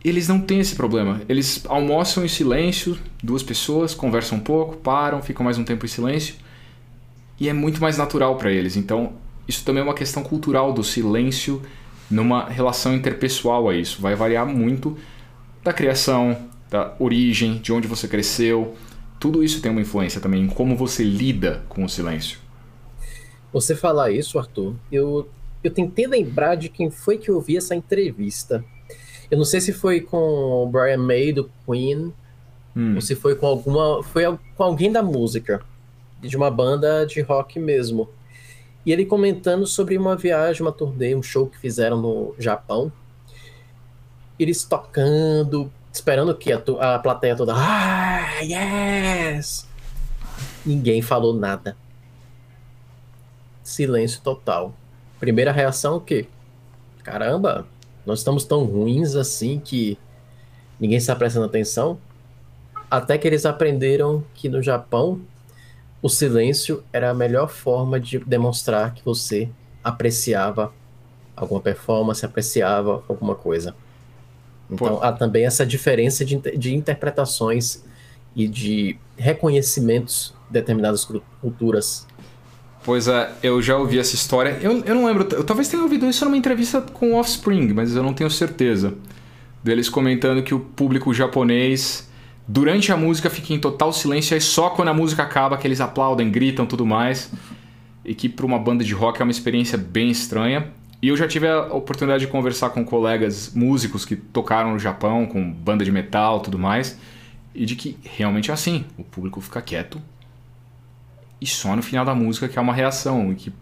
eles 0.05 0.29
não 0.29 0.41
têm 0.41 0.61
esse 0.61 0.77
problema. 0.77 1.23
Eles 1.31 1.65
almoçam 1.67 2.25
em 2.25 2.29
silêncio, 2.29 2.99
duas 3.23 3.43
pessoas 3.43 3.95
conversam 3.95 4.37
um 4.37 4.43
pouco, 4.43 4.77
param, 4.77 5.23
ficam 5.23 5.45
mais 5.45 5.57
um 5.57 5.65
tempo 5.65 5.87
em 5.87 5.89
silêncio 5.89 6.35
e 7.41 7.49
é 7.49 7.55
muito 7.55 7.81
mais 7.81 7.97
natural 7.97 8.37
para 8.37 8.53
eles. 8.53 8.77
Então, 8.77 9.15
isso 9.49 9.65
também 9.65 9.81
é 9.81 9.85
uma 9.85 9.95
questão 9.95 10.23
cultural 10.23 10.73
do 10.73 10.85
silêncio 10.85 11.63
numa 12.11 12.49
relação 12.49 12.95
interpessoal 12.95 13.69
a 13.69 13.75
isso. 13.75 14.01
Vai 14.01 14.15
variar 14.15 14.47
muito 14.47 14.97
da 15.65 15.73
criação, 15.73 16.37
da 16.71 16.95
origem, 16.99 17.59
de 17.59 17.73
onde 17.73 17.89
você 17.89 18.07
cresceu. 18.07 18.75
Tudo 19.19 19.43
isso 19.43 19.61
tem 19.61 19.73
uma 19.73 19.81
influência 19.81 20.21
também 20.21 20.43
em 20.43 20.49
como 20.49 20.77
você 20.77 21.03
lida 21.03 21.65
com 21.69 21.85
o 21.85 21.89
silêncio. 21.89 22.39
Você 23.53 23.75
falar 23.75 24.11
isso, 24.11 24.39
Arthur, 24.39 24.75
eu, 24.93 25.29
eu 25.65 25.71
tentei 25.71 26.07
lembrar 26.07 26.55
de 26.55 26.69
quem 26.69 26.91
foi 26.91 27.17
que 27.17 27.31
eu 27.31 27.41
vi 27.41 27.57
essa 27.57 27.75
entrevista. 27.75 28.63
Eu 29.31 29.39
não 29.39 29.45
sei 29.45 29.61
se 29.61 29.73
foi 29.73 30.01
com 30.01 30.19
o 30.19 30.69
Brian 30.71 30.99
May 30.99 31.33
do 31.33 31.51
Queen, 31.67 32.13
hum. 32.77 32.95
ou 32.95 33.01
se 33.01 33.15
foi 33.15 33.35
com 33.35 33.47
alguma. 33.47 34.03
Foi 34.03 34.23
com 34.57 34.63
alguém 34.63 34.93
da 34.93 35.03
música. 35.03 35.63
De 36.21 36.37
uma 36.37 36.51
banda 36.51 37.07
de 37.07 37.21
rock 37.21 37.59
mesmo. 37.59 38.09
E 38.89 38.93
ele 38.93 39.05
comentando 39.05 39.67
sobre 39.67 39.99
uma 39.99 40.17
viagem, 40.17 40.63
uma 40.63 40.73
turnê, 40.73 41.15
um 41.15 41.23
show 41.23 41.47
que 41.47 41.59
fizeram 41.59 42.01
no 42.01 42.35
Japão. 42.39 42.91
Eles 44.39 44.65
tocando, 44.65 45.71
esperando 45.93 46.35
que 46.35 46.51
a, 46.51 46.57
a 46.95 46.99
plateia 46.99 47.37
toda. 47.37 47.53
Ah, 47.55 48.41
yes! 48.41 49.69
Ninguém 50.65 51.03
falou 51.03 51.35
nada. 51.35 51.77
Silêncio 53.63 54.23
total. 54.23 54.73
Primeira 55.21 55.53
reação 55.53 55.97
o 55.97 56.01
quê? 56.01 56.27
Caramba, 57.05 57.67
nós 58.07 58.21
estamos 58.21 58.43
tão 58.45 58.65
ruins 58.65 59.15
assim 59.15 59.61
que 59.61 59.99
ninguém 60.81 60.97
está 60.97 61.15
prestando 61.15 61.45
atenção. 61.45 61.99
Até 62.91 63.19
que 63.19 63.29
eles 63.29 63.45
aprenderam 63.45 64.25
que 64.33 64.49
no 64.49 64.63
Japão 64.63 65.21
o 66.01 66.09
silêncio 66.09 66.83
era 66.93 67.11
a 67.11 67.15
melhor 67.15 67.49
forma 67.49 67.99
de 67.99 68.19
demonstrar 68.19 68.95
que 68.95 69.05
você 69.05 69.49
apreciava 69.83 70.73
alguma 71.35 71.61
performance, 71.61 72.25
apreciava 72.25 73.03
alguma 73.09 73.35
coisa. 73.35 73.75
Então 74.71 74.97
Pô. 74.97 75.03
há 75.03 75.13
também 75.13 75.47
essa 75.47 75.65
diferença 75.65 76.25
de, 76.25 76.37
de 76.57 76.75
interpretações 76.75 77.85
e 78.37 78.47
de 78.47 78.99
reconhecimentos 79.17 80.35
de 80.47 80.53
determinadas 80.53 81.07
culturas 81.41 82.07
Pois 82.89 83.07
é, 83.07 83.31
eu 83.43 83.61
já 83.61 83.77
ouvi 83.77 83.99
essa 83.99 84.15
história. 84.15 84.59
Eu, 84.63 84.83
eu 84.83 84.95
não 84.95 85.05
lembro, 85.05 85.29
eu 85.33 85.45
talvez 85.45 85.69
tenha 85.69 85.83
ouvido 85.83 86.07
isso 86.07 86.25
numa 86.25 86.39
entrevista 86.39 86.81
com 86.81 87.13
o 87.13 87.17
Offspring, 87.17 87.75
mas 87.75 87.95
eu 87.95 88.03
não 88.03 88.15
tenho 88.15 88.31
certeza. 88.31 88.95
Deles 89.63 89.91
comentando 89.91 90.43
que 90.43 90.55
o 90.55 90.61
público 90.61 91.13
japonês, 91.13 92.08
durante 92.49 92.91
a 92.91 92.97
música, 92.97 93.29
fica 93.29 93.53
em 93.53 93.61
total 93.61 93.93
silêncio, 93.93 94.37
e 94.37 94.41
só 94.41 94.71
quando 94.71 94.89
a 94.89 94.95
música 94.95 95.23
acaba 95.23 95.57
que 95.57 95.67
eles 95.67 95.81
aplaudem, 95.81 96.31
gritam 96.31 96.67
tudo 96.67 96.87
mais. 96.87 97.31
E 98.05 98.15
que 98.15 98.29
para 98.29 98.47
uma 98.47 98.59
banda 98.59 98.83
de 98.83 98.95
rock 98.95 99.21
é 99.21 99.25
uma 99.25 99.31
experiência 99.31 99.77
bem 99.77 100.11
estranha. 100.11 100.73
E 101.03 101.09
eu 101.09 101.17
já 101.17 101.29
tive 101.29 101.47
a 101.47 101.67
oportunidade 101.67 102.25
de 102.25 102.33
conversar 102.33 102.71
com 102.71 102.85
colegas 102.85 103.53
músicos 103.55 104.05
que 104.05 104.17
tocaram 104.17 104.73
no 104.73 104.79
Japão, 104.79 105.27
com 105.27 105.53
banda 105.53 105.85
de 105.85 105.93
metal 105.93 106.41
tudo 106.41 106.59
mais, 106.59 106.99
e 107.55 107.67
de 107.67 107.77
que 107.77 107.99
realmente 108.03 108.51
é 108.51 108.55
assim: 108.55 108.85
o 108.97 109.05
público 109.05 109.41
fica 109.41 109.61
quieto 109.61 110.01
e 111.41 111.47
só 111.47 111.75
no 111.77 111.83
final 111.83 112.05
da 112.05 112.15
música 112.15 112.49
que 112.49 112.59
é 112.59 112.63
uma 112.63 112.75
reação. 112.75 113.33
E 113.33 113.35
que 113.35 113.53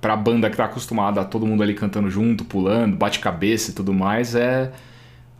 pra 0.00 0.16
banda 0.16 0.48
que 0.48 0.56
tá 0.56 0.64
acostumada 0.64 1.20
a 1.20 1.24
todo 1.24 1.46
mundo 1.46 1.62
ali 1.62 1.74
cantando 1.74 2.10
junto, 2.10 2.44
pulando, 2.44 2.96
bate-cabeça 2.96 3.70
e 3.70 3.74
tudo 3.74 3.92
mais, 3.92 4.34
é 4.34 4.72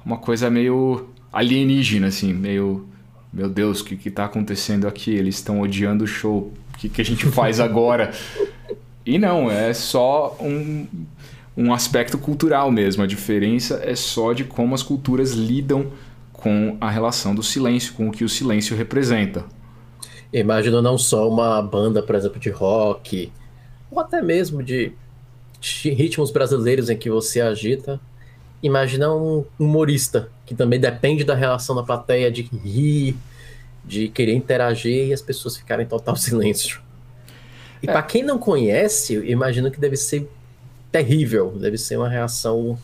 uma 0.04 0.18
coisa 0.18 0.50
meio 0.50 1.07
alienígena, 1.32 2.08
assim, 2.08 2.32
meio. 2.32 2.86
Meu 3.32 3.48
Deus, 3.48 3.80
o 3.80 3.84
que, 3.84 3.96
que 3.96 4.10
tá 4.10 4.24
acontecendo 4.24 4.88
aqui? 4.88 5.10
Eles 5.10 5.36
estão 5.36 5.60
odiando 5.60 6.04
o 6.04 6.06
show. 6.06 6.52
O 6.74 6.78
que, 6.78 6.88
que 6.88 7.00
a 7.00 7.04
gente 7.04 7.26
faz 7.32 7.60
agora? 7.60 8.12
e 9.04 9.18
não, 9.18 9.50
é 9.50 9.72
só 9.74 10.36
um, 10.40 10.86
um 11.56 11.72
aspecto 11.72 12.16
cultural 12.16 12.70
mesmo. 12.70 13.02
A 13.02 13.06
diferença 13.06 13.80
é 13.82 13.94
só 13.94 14.32
de 14.32 14.44
como 14.44 14.74
as 14.74 14.82
culturas 14.82 15.32
lidam 15.32 15.92
com 16.32 16.76
a 16.80 16.88
relação 16.88 17.34
do 17.34 17.42
silêncio, 17.42 17.94
com 17.94 18.08
o 18.08 18.12
que 18.12 18.24
o 18.24 18.28
silêncio 18.28 18.76
representa. 18.76 19.44
Imagino 20.32 20.80
não 20.80 20.96
só 20.96 21.28
uma 21.28 21.60
banda, 21.60 22.02
por 22.02 22.14
exemplo, 22.14 22.38
de 22.38 22.50
rock, 22.50 23.32
ou 23.90 24.00
até 24.00 24.22
mesmo 24.22 24.62
de 24.62 24.92
ritmos 25.60 26.30
brasileiros 26.30 26.88
em 26.88 26.96
que 26.96 27.10
você 27.10 27.40
agita. 27.40 28.00
Imagina 28.62 29.12
um 29.12 29.44
humorista, 29.58 30.30
que 30.48 30.54
também 30.54 30.80
depende 30.80 31.24
da 31.24 31.34
relação 31.34 31.76
da 31.76 31.82
plateia, 31.82 32.32
de 32.32 32.40
rir, 32.42 33.14
de 33.84 34.08
querer 34.08 34.32
interagir 34.32 35.08
e 35.08 35.12
as 35.12 35.20
pessoas 35.20 35.58
ficarem 35.58 35.84
em 35.84 35.88
total 35.88 36.16
silêncio. 36.16 36.80
E 37.82 37.88
é. 37.88 37.92
para 37.92 38.02
quem 38.02 38.22
não 38.22 38.38
conhece, 38.38 39.12
eu 39.12 39.24
imagino 39.24 39.70
que 39.70 39.78
deve 39.78 39.94
ser 39.94 40.26
terrível, 40.90 41.50
deve 41.50 41.76
ser 41.76 41.98
uma 41.98 42.08
reação 42.08 42.78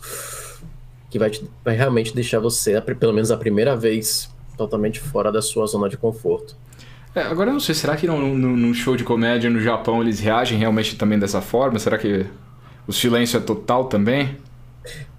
que 1.09 1.18
vai, 1.18 1.30
te, 1.30 1.49
vai 1.64 1.75
realmente 1.75 2.14
deixar 2.14 2.38
você, 2.38 2.78
pelo 2.83 3.14
menos 3.14 3.30
a 3.30 3.37
primeira 3.38 3.75
vez, 3.75 4.28
totalmente 4.59 5.00
fora 5.00 5.33
da 5.33 5.40
sua 5.40 5.66
zona 5.66 5.88
de 5.88 5.97
conforto. 5.97 6.54
É, 7.14 7.23
agora 7.23 7.49
eu 7.49 7.54
não 7.54 7.61
sei, 7.61 7.75
será 7.75 7.97
que 7.97 8.06
num, 8.06 8.75
show 8.75 8.94
de 8.94 9.04
comédia 9.04 9.49
no 9.49 9.61
Japão 9.61 10.02
eles 10.02 10.21
reagem 10.21 10.59
realmente 10.59 10.97
também 10.97 11.18
dessa 11.18 11.40
forma? 11.40 11.78
Será 11.78 11.97
que 11.97 12.26
o 12.87 12.92
silêncio 12.92 13.38
é 13.38 13.40
total 13.40 13.87
também? 13.87 14.37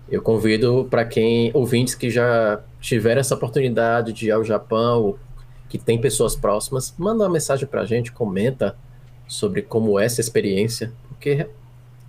Eu 0.10 0.22
convido 0.22 0.88
para 0.90 1.04
quem 1.04 1.52
ouvintes 1.54 1.96
que 1.96 2.10
já 2.10 2.62
tiveram 2.80 3.22
essa 3.22 3.34
oportunidade 3.34 4.14
de 4.14 4.28
ir 4.28 4.32
ao 4.32 4.44
Japão, 4.44 5.16
que 5.68 5.80
tem 5.80 6.00
pessoas 6.00 6.36
próximas, 6.36 6.94
manda 6.98 7.24
uma 7.24 7.30
mensagem 7.30 7.68
para 7.68 7.82
a 7.82 7.86
gente, 7.86 8.12
comenta 8.12 8.76
sobre 9.28 9.64
como 9.64 10.00
é 10.00 10.06
essa 10.06 10.22
experiência, 10.22 10.94
porque 11.10 11.48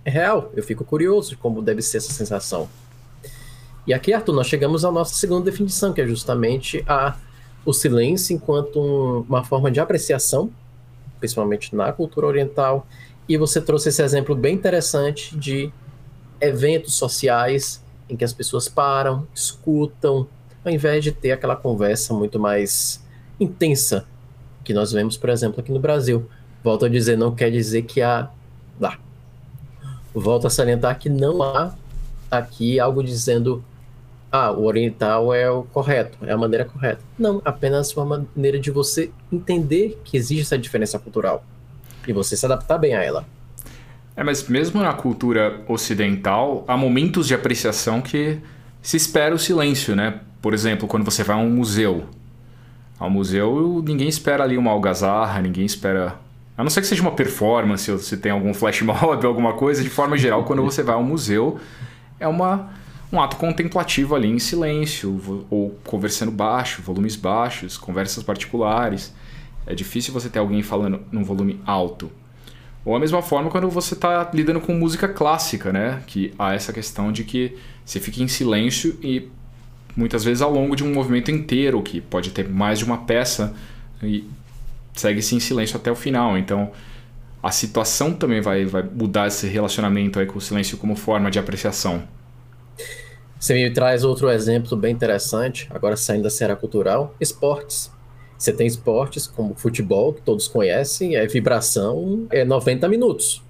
é 0.05 0.09
real. 0.09 0.51
Eu 0.55 0.63
fico 0.63 0.83
curioso 0.85 1.31
de 1.31 1.37
como 1.37 1.61
deve 1.61 1.81
ser 1.81 1.97
essa 1.97 2.13
sensação. 2.13 2.69
E 3.87 3.93
aqui, 3.93 4.13
Arthur, 4.13 4.33
nós 4.33 4.47
chegamos 4.47 4.85
à 4.85 4.91
nossa 4.91 5.15
segunda 5.15 5.49
definição, 5.49 5.91
que 5.91 6.01
é 6.01 6.05
justamente 6.05 6.83
a 6.87 7.17
o 7.65 7.73
silêncio 7.73 8.33
enquanto 8.33 8.79
um, 8.79 9.25
uma 9.27 9.43
forma 9.43 9.69
de 9.69 9.77
apreciação, 9.81 10.49
principalmente 11.19 11.75
na 11.75 11.91
cultura 11.91 12.25
oriental. 12.25 12.87
E 13.27 13.37
você 13.37 13.59
trouxe 13.59 13.89
esse 13.89 14.01
exemplo 14.01 14.33
bem 14.33 14.55
interessante 14.55 15.37
de 15.37 15.69
eventos 16.39 16.93
sociais 16.93 17.83
em 18.09 18.15
que 18.15 18.23
as 18.23 18.33
pessoas 18.33 18.67
param, 18.67 19.27
escutam, 19.33 20.27
ao 20.63 20.71
invés 20.71 21.03
de 21.03 21.11
ter 21.11 21.31
aquela 21.31 21.55
conversa 21.55 22.13
muito 22.13 22.39
mais 22.39 23.03
intensa 23.39 24.05
que 24.63 24.73
nós 24.73 24.91
vemos, 24.91 25.15
por 25.15 25.29
exemplo, 25.29 25.61
aqui 25.61 25.71
no 25.71 25.79
Brasil. 25.79 26.29
Volto 26.63 26.85
a 26.85 26.89
dizer, 26.89 27.17
não 27.17 27.33
quer 27.33 27.49
dizer 27.49 27.83
que 27.83 28.01
há. 28.01 28.29
Lá. 28.79 28.99
Volto 30.13 30.45
a 30.45 30.49
salientar 30.49 30.99
que 30.99 31.09
não 31.09 31.41
há 31.41 31.73
aqui 32.29 32.79
algo 32.79 33.01
dizendo 33.01 33.63
ah, 34.31 34.51
o 34.51 34.65
oriental 34.65 35.33
é 35.33 35.49
o 35.49 35.63
correto, 35.63 36.17
é 36.25 36.31
a 36.31 36.37
maneira 36.37 36.65
correta. 36.65 37.01
Não, 37.17 37.41
apenas 37.45 37.95
uma 37.95 38.05
maneira 38.35 38.59
de 38.59 38.69
você 38.69 39.09
entender 39.31 39.99
que 40.03 40.17
existe 40.17 40.41
essa 40.41 40.57
diferença 40.57 40.99
cultural 40.99 41.43
e 42.05 42.13
você 42.13 42.35
se 42.35 42.45
adaptar 42.45 42.77
bem 42.77 42.93
a 42.93 43.03
ela. 43.03 43.25
É, 44.17 44.23
mas 44.23 44.47
mesmo 44.47 44.81
na 44.81 44.91
cultura 44.93 45.61
ocidental, 45.67 46.65
há 46.67 46.75
momentos 46.75 47.27
de 47.27 47.35
apreciação 47.35 48.01
que 48.01 48.39
se 48.81 48.97
espera 48.97 49.35
o 49.35 49.37
silêncio, 49.37 49.95
né? 49.95 50.21
Por 50.41 50.55
exemplo, 50.55 50.87
quando 50.87 51.05
você 51.05 51.23
vai 51.23 51.35
a 51.35 51.39
um 51.39 51.51
museu. 51.51 52.05
Ao 52.97 53.11
museu, 53.11 53.83
ninguém 53.85 54.09
espera 54.09 54.43
ali 54.43 54.57
uma 54.57 54.71
algazarra, 54.71 55.39
ninguém 55.39 55.65
espera. 55.65 56.15
A 56.57 56.63
não 56.63 56.69
ser 56.71 56.81
que 56.81 56.87
seja 56.87 57.03
uma 57.03 57.11
performance, 57.11 57.91
ou 57.91 57.99
se 57.99 58.17
tem 58.17 58.31
algum 58.31 58.55
flash 58.55 58.81
mob, 58.81 59.23
alguma 59.27 59.53
coisa, 59.53 59.83
de 59.83 59.89
forma 59.89 60.17
geral, 60.17 60.43
quando 60.45 60.63
você 60.63 60.81
vai 60.81 60.95
ao 60.95 61.03
museu, 61.03 61.59
é 62.19 62.27
uma 62.27 62.71
um 63.11 63.21
ato 63.21 63.37
contemplativo 63.37 64.15
ali 64.15 64.27
em 64.27 64.39
silêncio, 64.39 65.45
ou 65.49 65.77
conversando 65.85 66.31
baixo, 66.31 66.81
volumes 66.81 67.15
baixos, 67.15 67.77
conversas 67.77 68.23
particulares. 68.23 69.13
É 69.65 69.75
difícil 69.75 70.11
você 70.11 70.27
ter 70.27 70.39
alguém 70.39 70.63
falando 70.63 71.01
num 71.11 71.23
volume 71.23 71.61
alto. 71.65 72.11
Ou 72.87 72.95
a 72.95 72.99
mesma 73.01 73.21
forma 73.21 73.49
quando 73.49 73.69
você 73.69 73.95
está 73.95 74.31
lidando 74.33 74.61
com 74.61 74.71
música 74.71 75.09
clássica, 75.09 75.73
né? 75.73 76.01
Que 76.07 76.33
há 76.39 76.53
essa 76.53 76.71
questão 76.71 77.11
de 77.11 77.25
que 77.25 77.53
você 77.83 77.99
fica 77.99 78.23
em 78.23 78.29
silêncio 78.29 78.97
e 79.03 79.27
muitas 79.93 80.23
vezes 80.23 80.41
ao 80.41 80.49
longo 80.49 80.73
de 80.73 80.85
um 80.85 80.93
movimento 80.93 81.29
inteiro, 81.29 81.81
que 81.81 81.99
pode 81.99 82.31
ter 82.31 82.47
mais 82.47 82.79
de 82.79 82.85
uma 82.85 82.99
peça, 82.99 83.53
e 84.01 84.23
segue-se 84.93 85.35
em 85.35 85.39
silêncio 85.41 85.75
até 85.75 85.91
o 85.91 85.95
final. 85.95 86.37
Então 86.37 86.71
a 87.43 87.51
situação 87.51 88.13
também 88.13 88.39
vai, 88.39 88.63
vai 88.63 88.83
mudar 88.83 89.27
esse 89.27 89.47
relacionamento 89.47 90.17
aí 90.17 90.25
com 90.25 90.37
o 90.37 90.41
silêncio 90.41 90.77
como 90.77 90.95
forma 90.95 91.29
de 91.29 91.37
apreciação. 91.37 92.03
Você 93.37 93.53
me 93.53 93.69
traz 93.69 94.05
outro 94.05 94.31
exemplo 94.31 94.77
bem 94.77 94.93
interessante, 94.93 95.67
agora 95.71 95.97
saindo 95.97 96.23
da 96.23 96.29
seara 96.29 96.55
cultural, 96.55 97.13
esportes. 97.19 97.91
Você 98.37 98.53
tem 98.53 98.67
esportes 98.67 99.25
como 99.25 99.55
futebol, 99.55 100.13
que 100.13 100.21
todos 100.21 100.47
conhecem, 100.47 101.15
é 101.15 101.25
vibração, 101.25 102.27
é 102.29 102.45
90 102.45 102.87
minutos. 102.87 103.41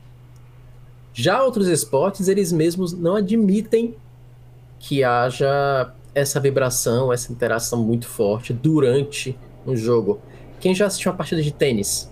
Já 1.13 1.43
outros 1.43 1.67
esportes, 1.67 2.27
eles 2.27 2.51
mesmos 2.51 2.93
não 2.93 3.15
admitem 3.15 3.95
que 4.79 5.03
haja 5.03 5.91
essa 6.13 6.39
vibração, 6.39 7.11
essa 7.11 7.31
interação 7.31 7.83
muito 7.83 8.07
forte 8.07 8.53
durante 8.53 9.37
um 9.65 9.75
jogo. 9.75 10.21
Quem 10.59 10.73
já 10.73 10.85
assistiu 10.85 11.11
uma 11.11 11.17
partida 11.17 11.41
de 11.41 11.51
tênis? 11.51 12.09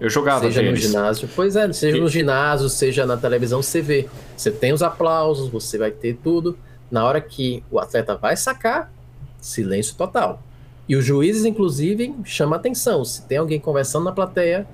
Eu 0.00 0.08
jogava 0.08 0.44
seja 0.44 0.60
tênis. 0.60 0.80
no 0.80 0.88
ginásio. 0.88 1.28
Pois 1.34 1.56
é, 1.56 1.72
seja 1.72 2.00
no 2.00 2.08
ginásio, 2.08 2.68
seja 2.68 3.06
na 3.06 3.16
televisão, 3.16 3.62
você 3.62 3.80
vê. 3.80 4.08
Você 4.36 4.50
tem 4.50 4.72
os 4.72 4.82
aplausos, 4.82 5.48
você 5.48 5.78
vai 5.78 5.90
ter 5.90 6.18
tudo. 6.22 6.58
Na 6.90 7.04
hora 7.04 7.20
que 7.20 7.62
o 7.70 7.78
atleta 7.78 8.16
vai 8.16 8.36
sacar, 8.36 8.92
silêncio 9.40 9.94
total. 9.96 10.42
E 10.88 10.96
os 10.96 11.04
juízes, 11.04 11.44
inclusive, 11.44 12.14
chamam 12.24 12.54
atenção. 12.54 13.04
Se 13.04 13.26
tem 13.26 13.38
alguém 13.38 13.58
conversando 13.58 14.04
na 14.04 14.12
plateia, 14.12 14.66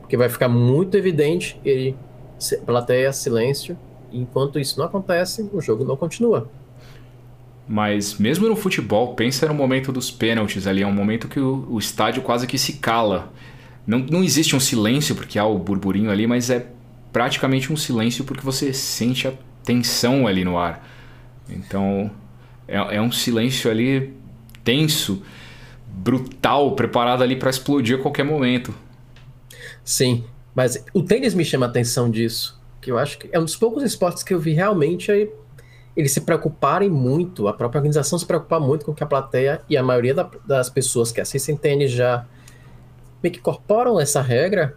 porque 0.00 0.16
vai 0.16 0.28
ficar 0.28 0.48
muito 0.48 0.96
evidente, 0.96 1.60
ele, 1.64 1.94
plateia, 2.64 3.12
silêncio. 3.12 3.78
Enquanto 4.12 4.58
isso 4.58 4.78
não 4.78 4.86
acontece, 4.86 5.48
o 5.52 5.60
jogo 5.60 5.84
não 5.84 5.96
continua. 5.96 6.50
Mas 7.68 8.18
mesmo 8.18 8.48
no 8.48 8.56
futebol, 8.56 9.14
pensa 9.14 9.46
no 9.46 9.54
momento 9.54 9.92
dos 9.92 10.10
pênaltis 10.10 10.66
ali, 10.66 10.82
é 10.82 10.86
um 10.86 10.92
momento 10.92 11.28
que 11.28 11.38
o, 11.38 11.66
o 11.70 11.78
estádio 11.78 12.22
quase 12.22 12.46
que 12.46 12.58
se 12.58 12.74
cala. 12.74 13.32
Não, 13.86 14.00
não 14.00 14.24
existe 14.24 14.56
um 14.56 14.60
silêncio 14.60 15.14
porque 15.14 15.38
há 15.38 15.44
o 15.44 15.56
burburinho 15.56 16.10
ali, 16.10 16.26
mas 16.26 16.50
é 16.50 16.66
praticamente 17.12 17.72
um 17.72 17.76
silêncio 17.76 18.24
porque 18.24 18.42
você 18.42 18.72
sente 18.72 19.28
a 19.28 19.32
tensão 19.64 20.26
ali 20.26 20.44
no 20.44 20.58
ar. 20.58 20.84
Então 21.48 22.10
é, 22.66 22.96
é 22.96 23.00
um 23.00 23.12
silêncio 23.12 23.70
ali 23.70 24.14
tenso, 24.64 25.22
brutal, 26.00 26.74
preparado 26.74 27.22
ali 27.22 27.36
para 27.36 27.50
explodir 27.50 27.98
a 27.98 28.02
qualquer 28.02 28.24
momento. 28.24 28.74
Sim, 29.84 30.24
mas 30.54 30.82
o 30.94 31.02
tênis 31.02 31.34
me 31.34 31.44
chama 31.44 31.66
a 31.66 31.68
atenção 31.68 32.10
disso, 32.10 32.58
que 32.80 32.90
eu 32.90 32.98
acho 32.98 33.18
que 33.18 33.28
é 33.30 33.38
um 33.38 33.44
dos 33.44 33.56
poucos 33.56 33.82
esportes 33.82 34.22
que 34.22 34.32
eu 34.32 34.40
vi 34.40 34.52
realmente 34.52 35.10
eles 35.96 36.12
se 36.12 36.22
preocuparem 36.22 36.88
muito, 36.88 37.48
a 37.48 37.52
própria 37.52 37.78
organização 37.78 38.18
se 38.18 38.24
preocupar 38.24 38.60
muito 38.60 38.86
com 38.86 38.94
que 38.94 39.02
a 39.02 39.06
plateia 39.06 39.60
e 39.68 39.76
a 39.76 39.82
maioria 39.82 40.14
da, 40.14 40.30
das 40.46 40.70
pessoas 40.70 41.12
que 41.12 41.20
assistem 41.20 41.56
tênis 41.56 41.90
já 41.90 42.26
meio 43.22 43.32
que 43.34 43.40
incorporam 43.40 44.00
essa 44.00 44.22
regra 44.22 44.76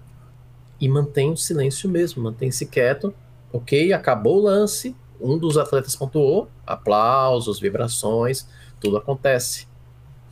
e 0.82 0.90
mantém 0.90 1.32
o 1.32 1.38
silêncio 1.38 1.90
mesmo, 1.90 2.22
mantém-se 2.22 2.66
quieto, 2.66 3.14
ok, 3.54 3.94
acabou 3.94 4.40
o 4.40 4.42
lance, 4.42 4.94
um 5.22 5.38
dos 5.38 5.58
atletas 5.58 5.96
pontuou, 5.96 6.50
aplausos, 6.68 7.60
vibrações, 7.60 8.46
tudo 8.82 8.98
acontece. 8.98 9.72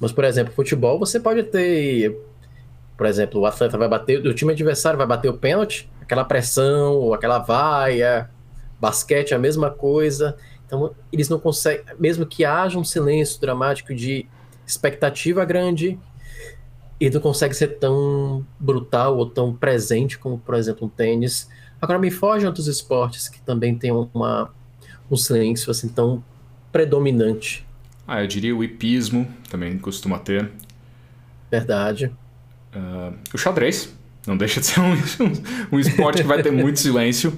Mas, 0.01 0.11
por 0.11 0.25
exemplo, 0.25 0.51
futebol, 0.51 0.97
você 0.97 1.19
pode 1.19 1.43
ter, 1.43 2.19
por 2.97 3.05
exemplo, 3.05 3.39
o 3.39 3.45
atleta 3.45 3.77
vai 3.77 3.87
bater, 3.87 4.25
o 4.25 4.33
time 4.33 4.51
adversário 4.51 4.97
vai 4.97 5.05
bater 5.05 5.29
o 5.29 5.37
pênalti, 5.37 5.87
aquela 6.01 6.25
pressão, 6.25 7.13
aquela 7.13 7.37
vaia, 7.37 8.29
basquete 8.79 9.35
a 9.35 9.39
mesma 9.39 9.69
coisa, 9.69 10.35
então, 10.65 10.95
eles 11.11 11.27
não 11.27 11.37
conseguem, 11.37 11.83
mesmo 11.99 12.25
que 12.25 12.45
haja 12.45 12.79
um 12.79 12.83
silêncio 12.83 13.39
dramático 13.41 13.93
de 13.93 14.25
expectativa 14.65 15.43
grande, 15.43 15.99
ele 16.97 17.13
não 17.13 17.19
consegue 17.19 17.53
ser 17.53 17.77
tão 17.77 18.45
brutal 18.57 19.17
ou 19.17 19.25
tão 19.25 19.53
presente 19.53 20.17
como, 20.17 20.39
por 20.39 20.55
exemplo, 20.55 20.87
um 20.87 20.89
tênis. 20.89 21.49
Agora, 21.81 21.99
me 21.99 22.09
fogem 22.09 22.47
outros 22.47 22.67
esportes 22.67 23.27
que 23.27 23.41
também 23.41 23.77
tem 23.77 23.91
uma, 23.91 24.49
um 25.09 25.17
silêncio 25.17 25.69
assim 25.69 25.89
tão 25.89 26.23
predominante. 26.71 27.67
Ah, 28.07 28.21
eu 28.21 28.27
diria 28.27 28.55
o 28.55 28.63
hipismo 28.63 29.27
também 29.49 29.77
costuma 29.77 30.19
ter. 30.19 30.49
Verdade. 31.49 32.11
Uh, 32.75 33.13
o 33.33 33.37
xadrez 33.37 33.93
não 34.25 34.37
deixa 34.37 34.59
de 34.59 34.67
ser 34.67 34.79
um, 34.79 34.93
um 35.71 35.79
esporte 35.79 36.21
que 36.21 36.27
vai 36.27 36.41
ter 36.41 36.51
muito 36.51 36.79
silêncio. 36.79 37.37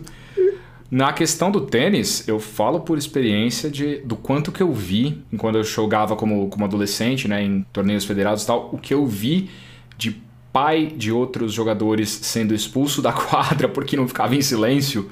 Na 0.92 1.12
questão 1.12 1.50
do 1.50 1.62
tênis, 1.62 2.28
eu 2.28 2.40
falo 2.40 2.82
por 2.82 3.00
experiência 3.00 3.70
de, 3.70 3.98
do 4.02 4.16
quanto 4.16 4.52
que 4.52 4.62
eu 4.62 4.72
vi 4.72 5.24
quando 5.40 5.58
eu 5.58 5.64
jogava 5.64 6.16
como, 6.16 6.48
como 6.50 6.66
adolescente, 6.66 7.28
né, 7.28 7.44
em 7.44 7.64
torneios 7.74 8.06
federados 8.06 8.44
e 8.44 8.48
tal, 8.48 8.70
o 8.72 8.78
que 8.78 8.94
eu 8.94 9.04
vi 9.06 9.50
de 9.98 10.22
pai 10.52 10.86
de 10.86 11.12
outros 11.12 11.52
jogadores 11.52 12.10
sendo 12.10 12.54
expulso 12.54 13.02
da 13.02 13.12
quadra 13.12 13.68
porque 13.68 13.98
não 13.98 14.08
ficava 14.08 14.36
em 14.36 14.42
silêncio, 14.42 15.10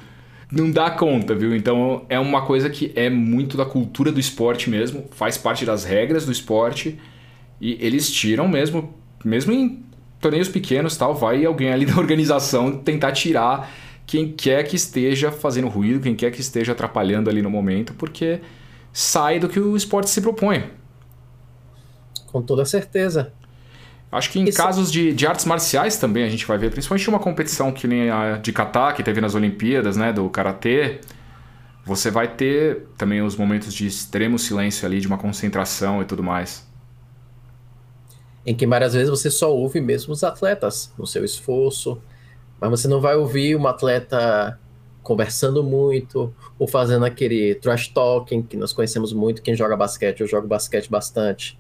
não 0.52 0.70
dá 0.70 0.92
conta, 0.92 1.34
viu? 1.34 1.56
Então 1.56 2.06
é 2.10 2.20
uma 2.20 2.46
coisa 2.46 2.70
que 2.70 2.92
é 2.96 3.10
muito 3.10 3.56
da 3.56 3.66
cultura 3.66 4.12
do 4.12 4.20
esporte 4.20 4.70
mesmo, 4.70 5.06
faz 5.12 5.38
parte 5.38 5.66
das 5.66 5.86
regras 5.86 6.26
do 6.26 6.32
esporte 6.32 7.00
e 7.60 7.78
eles 7.80 8.12
tiram 8.12 8.48
mesmo, 8.48 8.94
mesmo 9.24 9.54
em 9.54 9.84
torneios 10.20 10.50
pequenos 10.50 10.98
tal, 10.98 11.16
vai 11.16 11.46
alguém 11.46 11.72
ali 11.72 11.86
da 11.88 11.98
organização 11.98 12.78
tentar 12.78 13.14
tirar 13.14 13.72
quem 14.06 14.30
quer 14.30 14.64
que 14.64 14.76
esteja 14.76 15.32
fazendo 15.32 15.70
ruído, 15.70 16.02
quem 16.02 16.16
quer 16.16 16.32
que 16.32 16.42
esteja 16.42 16.74
atrapalhando 16.74 17.30
ali 17.30 17.42
no 17.42 17.50
momento, 17.50 17.94
porque 17.94 18.42
sai 18.92 19.40
do 19.40 19.48
que 19.48 19.60
o 19.60 19.78
esporte 19.78 20.10
se 20.10 20.20
propõe. 20.20 20.66
Com 22.28 22.42
toda 22.42 22.66
certeza. 22.66 23.34
Acho 24.12 24.30
que 24.30 24.40
em 24.40 24.44
Esse... 24.44 24.58
casos 24.58 24.92
de, 24.92 25.14
de 25.14 25.26
artes 25.26 25.46
marciais 25.46 25.98
também 25.98 26.24
a 26.24 26.30
gente 26.30 26.46
vai 26.46 26.58
ver, 26.58 26.70
principalmente 26.70 27.08
uma 27.08 27.20
competição 27.20 27.72
que 27.72 27.88
nem 27.88 28.10
a 28.10 28.38
de 28.38 28.52
kata, 28.52 28.92
que 28.92 29.04
teve 29.04 29.22
nas 29.22 29.36
Olimpíadas, 29.36 29.96
né, 29.96 30.12
do 30.12 30.30
karatê, 30.30 31.00
você 31.86 32.12
vai 32.12 32.28
ter 32.28 32.88
também 32.98 33.22
os 33.22 33.36
momentos 33.36 33.74
de 33.74 33.88
extremo 33.88 34.38
silêncio 34.38 34.86
ali, 34.86 35.00
de 35.00 35.08
uma 35.08 35.18
concentração 35.18 36.02
e 36.02 36.06
tudo 36.06 36.22
mais. 36.22 36.70
Em 38.46 38.54
que 38.54 38.68
várias 38.68 38.94
vezes 38.94 39.10
você 39.10 39.32
só 39.32 39.54
ouve 39.54 39.80
mesmo 39.80 40.14
os 40.14 40.24
atletas 40.24 40.92
no 40.98 41.08
seu 41.08 41.24
esforço, 41.24 42.02
mas 42.60 42.70
você 42.70 42.88
não 42.88 43.00
vai 43.00 43.16
ouvir 43.16 43.56
um 43.56 43.66
atleta 43.66 44.60
conversando 45.02 45.64
muito 45.64 46.34
ou 46.60 46.68
fazendo 46.68 47.06
aquele 47.06 47.56
trash 47.56 47.88
talking 47.88 48.44
que 48.44 48.58
nós 48.58 48.74
conhecemos 48.74 49.14
muito 49.14 49.42
quem 49.42 49.56
joga 49.56 49.76
basquete. 49.76 50.22
Eu 50.22 50.28
jogo 50.28 50.48
basquete 50.48 50.90
bastante 50.90 51.58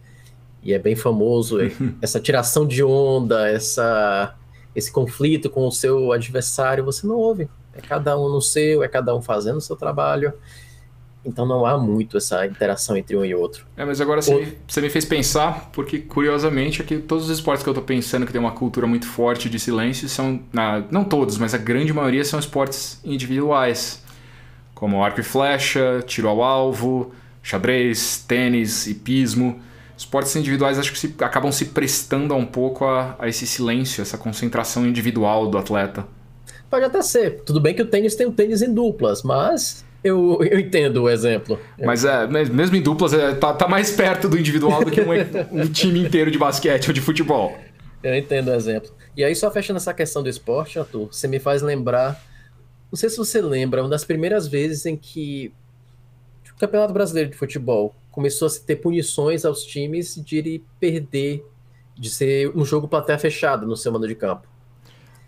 e 0.63 0.73
é 0.73 0.79
bem 0.79 0.95
famoso 0.95 1.57
essa 2.01 2.19
tiração 2.19 2.67
de 2.67 2.83
onda, 2.83 3.49
essa 3.49 4.35
esse 4.73 4.91
conflito 4.91 5.49
com 5.49 5.67
o 5.67 5.71
seu 5.71 6.11
adversário, 6.11 6.83
você 6.83 7.05
não 7.05 7.15
ouve. 7.15 7.49
É 7.73 7.81
cada 7.81 8.17
um 8.17 8.29
no 8.29 8.41
seu, 8.41 8.83
é 8.83 8.87
cada 8.87 9.15
um 9.15 9.21
fazendo 9.21 9.57
o 9.57 9.61
seu 9.61 9.75
trabalho. 9.75 10.33
Então 11.23 11.45
não 11.45 11.65
há 11.65 11.77
muito 11.77 12.17
essa 12.17 12.45
interação 12.47 12.97
entre 12.97 13.15
um 13.15 13.23
e 13.23 13.35
outro. 13.35 13.65
É, 13.77 13.85
mas 13.85 14.01
agora 14.01 14.21
você, 14.21 14.33
me, 14.33 14.57
você 14.67 14.81
me 14.81 14.89
fez 14.89 15.05
pensar, 15.05 15.69
porque 15.71 15.99
curiosamente 15.99 16.81
aqui 16.81 16.97
todos 16.97 17.25
os 17.25 17.29
esportes 17.37 17.63
que 17.63 17.69
eu 17.69 17.73
estou 17.73 17.85
pensando 17.85 18.25
que 18.25 18.31
tem 18.31 18.41
uma 18.41 18.53
cultura 18.53 18.87
muito 18.87 19.05
forte 19.05 19.47
de 19.47 19.59
silêncio 19.59 20.09
são, 20.09 20.41
na, 20.51 20.83
não 20.89 21.03
todos, 21.03 21.37
mas 21.37 21.53
a 21.53 21.59
grande 21.59 21.93
maioria 21.93 22.25
são 22.25 22.39
esportes 22.39 22.99
individuais, 23.05 24.03
como 24.73 25.03
arco 25.03 25.19
e 25.19 25.23
flecha, 25.23 26.01
tiro 26.07 26.27
ao 26.27 26.41
alvo, 26.41 27.11
xadrez, 27.43 28.23
tênis, 28.27 28.87
hipismo. 28.87 29.61
Esportes 30.01 30.35
individuais 30.35 30.79
acho 30.79 30.91
que 30.91 30.97
se, 30.97 31.13
acabam 31.19 31.51
se 31.51 31.65
prestando 31.65 32.33
um 32.33 32.45
pouco 32.45 32.85
a, 32.85 33.15
a 33.19 33.29
esse 33.29 33.45
silêncio, 33.45 34.01
essa 34.01 34.17
concentração 34.17 34.83
individual 34.83 35.47
do 35.47 35.59
atleta. 35.59 36.07
Pode 36.71 36.85
até 36.85 37.03
ser. 37.03 37.41
Tudo 37.41 37.61
bem 37.61 37.75
que 37.75 37.83
o 37.83 37.85
tênis 37.85 38.15
tem 38.15 38.25
o 38.25 38.31
tênis 38.31 38.63
em 38.63 38.73
duplas, 38.73 39.21
mas 39.21 39.85
eu, 40.03 40.39
eu 40.43 40.59
entendo 40.59 41.03
o 41.03 41.09
exemplo. 41.09 41.59
Mas 41.77 42.03
é, 42.03 42.25
mesmo 42.25 42.75
em 42.75 42.81
duplas, 42.81 43.13
é, 43.13 43.35
tá, 43.35 43.53
tá 43.53 43.67
mais 43.67 43.91
perto 43.91 44.27
do 44.27 44.39
individual 44.39 44.83
do 44.83 44.89
que 44.89 45.01
um, 45.01 45.11
um 45.61 45.67
time 45.67 45.99
inteiro 45.99 46.31
de 46.31 46.37
basquete 46.39 46.87
ou 46.87 46.93
de 46.95 46.99
futebol. 46.99 47.55
Eu 48.03 48.15
entendo 48.15 48.47
o 48.47 48.55
exemplo. 48.55 48.89
E 49.15 49.23
aí, 49.23 49.35
só 49.35 49.51
fechando 49.51 49.77
essa 49.77 49.93
questão 49.93 50.23
do 50.23 50.29
esporte, 50.29 50.79
Arthur, 50.79 51.09
você 51.11 51.27
me 51.27 51.39
faz 51.39 51.61
lembrar. 51.61 52.19
Não 52.91 52.97
sei 52.97 53.07
se 53.07 53.17
você 53.17 53.39
lembra, 53.39 53.83
uma 53.83 53.89
das 53.89 54.03
primeiras 54.03 54.47
vezes 54.47 54.87
em 54.87 54.97
que 54.97 55.53
o 56.55 56.59
Campeonato 56.59 56.93
Brasileiro 56.93 57.29
de 57.29 57.37
Futebol 57.37 57.95
começou 58.11 58.45
a 58.45 58.49
se 58.49 58.63
ter 58.63 58.75
punições 58.77 59.45
aos 59.45 59.63
times 59.63 60.15
de 60.15 60.37
ele 60.37 60.65
perder, 60.79 61.45
de 61.97 62.09
ser 62.09 62.51
um 62.55 62.65
jogo 62.65 62.87
plateia 62.87 63.17
fechada 63.17 63.65
no 63.65 63.77
seu 63.77 63.91
mando 63.91 64.07
de 64.07 64.15
campo. 64.15 64.47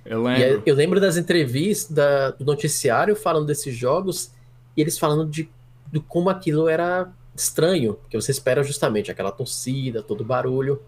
Eu 0.06 0.22
lembro. 0.22 0.64
eu 0.66 0.76
lembro 0.76 1.00
das 1.00 1.16
entrevistas 1.16 1.96
da, 1.96 2.32
do 2.32 2.44
noticiário 2.44 3.16
falando 3.16 3.46
desses 3.46 3.74
jogos 3.74 4.32
e 4.76 4.82
eles 4.82 5.00
falando 5.00 5.26
de, 5.30 5.50
de 5.92 6.00
como 6.02 6.30
aquilo 6.30 6.68
era 6.68 7.10
estranho, 7.36 7.96
porque 7.96 8.20
você 8.20 8.32
espera 8.32 8.64
justamente 8.64 9.10
aquela 9.10 9.32
torcida, 9.32 10.04
todo 10.04 10.26
barulho. 10.26 10.82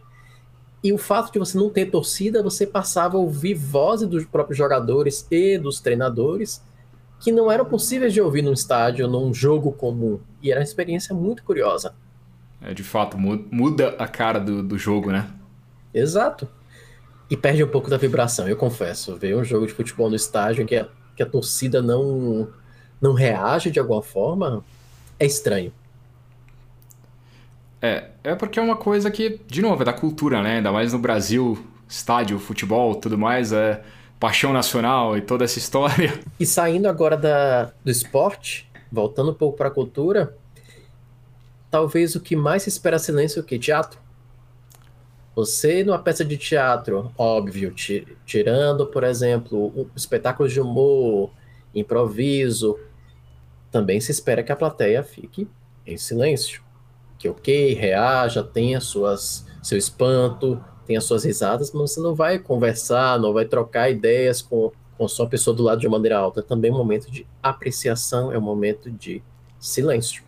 E 0.84 0.92
o 0.92 0.98
fato 0.98 1.32
de 1.32 1.40
você 1.40 1.58
não 1.58 1.70
ter 1.70 1.90
torcida, 1.90 2.44
você 2.44 2.68
passava 2.68 3.18
a 3.18 3.20
ouvir 3.20 3.56
vozes 3.56 4.08
dos 4.08 4.26
próprios 4.26 4.58
jogadores 4.58 5.26
e 5.32 5.58
dos 5.58 5.80
treinadores 5.80 6.62
que 7.20 7.32
não 7.32 7.52
eram 7.52 7.66
possíveis 7.66 8.14
de 8.14 8.22
ouvir 8.22 8.42
num 8.42 8.54
estádio, 8.54 9.08
num 9.08 9.34
jogo 9.34 9.72
comum. 9.72 10.20
E 10.42 10.52
era 10.52 10.60
uma 10.60 10.64
experiência 10.64 11.14
muito 11.16 11.44
curiosa. 11.44 11.96
É, 12.62 12.74
de 12.74 12.84
fato, 12.84 13.18
muda 13.18 13.96
a 13.98 14.08
cara 14.08 14.40
do, 14.40 14.64
do 14.64 14.78
jogo, 14.78 15.12
né? 15.12 15.30
Exato. 15.94 16.48
E 17.30 17.36
perde 17.36 17.64
um 17.64 17.68
pouco 17.68 17.90
da 17.90 17.98
vibração, 17.98 18.48
eu 18.48 18.56
confesso. 18.56 19.16
Ver 19.16 19.36
um 19.36 19.44
jogo 19.44 19.66
de 19.66 19.74
futebol 19.74 20.10
no 20.10 20.16
estádio 20.16 20.64
em 20.64 20.66
que 20.66 20.76
a, 20.76 20.88
que 21.16 21.24
a 21.24 21.26
torcida 21.26 21.82
não 21.82 22.48
não 23.02 23.14
reage 23.14 23.70
de 23.70 23.80
alguma 23.80 24.02
forma, 24.02 24.64
é 25.20 25.26
estranho. 25.26 25.72
É, 27.82 28.10
é 28.24 28.36
porque 28.36 28.58
é 28.60 28.62
uma 28.62 28.76
coisa 28.76 29.12
que, 29.12 29.42
de 29.46 29.62
novo, 29.62 29.82
é 29.82 29.86
da 29.86 29.94
cultura, 29.94 30.42
né? 30.42 30.58
Ainda 30.58 30.72
mais 30.72 30.94
no 30.94 31.00
Brasil, 31.00 31.64
estádio, 31.88 32.40
futebol, 32.40 32.96
tudo 32.96 33.18
mais, 33.18 33.52
é 33.52 33.84
paixão 34.20 34.54
nacional 34.54 35.18
e 35.18 35.22
toda 35.22 35.44
essa 35.44 35.60
história. 35.60 36.14
E 36.40 36.46
saindo 36.46 36.88
agora 36.88 37.16
da, 37.16 37.72
do 37.84 37.90
esporte, 37.90 38.70
voltando 38.92 39.32
um 39.32 39.34
pouco 39.34 39.58
para 39.58 39.70
a 39.70 39.72
cultura, 39.72 40.36
talvez 41.72 42.16
o 42.16 42.20
que 42.20 42.36
mais 42.36 42.64
se 42.64 42.70
espera 42.70 43.00
silêncio 43.00 43.40
é 43.40 43.42
o 43.42 43.46
que? 43.46 43.58
Teatro. 43.58 44.00
Você, 45.36 45.84
numa 45.84 46.00
peça 46.00 46.24
de 46.24 46.38
teatro, 46.38 47.12
óbvio, 47.18 47.74
tirando, 48.26 48.88
por 48.88 49.04
exemplo, 49.04 49.74
um 49.76 49.90
espetáculos 49.96 50.54
de 50.54 50.62
humor, 50.62 51.32
improviso, 51.74 52.80
também 53.70 54.00
se 54.00 54.12
espera 54.12 54.42
que 54.42 54.52
a 54.54 54.56
plateia 54.56 55.04
fique 55.04 55.48
em 55.86 55.98
silêncio. 55.98 56.64
Que 57.18 57.28
ok, 57.28 57.74
reaja, 57.74 58.42
tenha 58.42 58.80
suas, 58.80 59.46
seu 59.62 59.78
espanto, 59.78 60.64
tenha 60.86 61.02
suas 61.02 61.24
risadas, 61.24 61.72
mas 61.72 61.92
você 61.92 62.00
não 62.00 62.14
vai 62.14 62.40
conversar, 62.40 63.20
não 63.20 63.34
vai 63.34 63.46
trocar 63.46 63.90
ideias 63.90 64.42
com, 64.42 64.72
com 64.98 65.08
sua 65.08 65.28
pessoa 65.28 65.56
do 65.56 65.64
lado 65.64 65.82
de 65.82 65.88
uma 65.88 65.98
maneira 65.98 66.18
alta. 66.18 66.40
É 66.40 66.44
também 66.44 66.72
um 66.72 66.78
momento 66.78 67.10
de 67.12 67.26
apreciação, 67.42 68.32
é 68.32 68.38
um 68.38 68.42
momento 68.42 68.90
de 68.92 69.22
silêncio. 69.60 70.24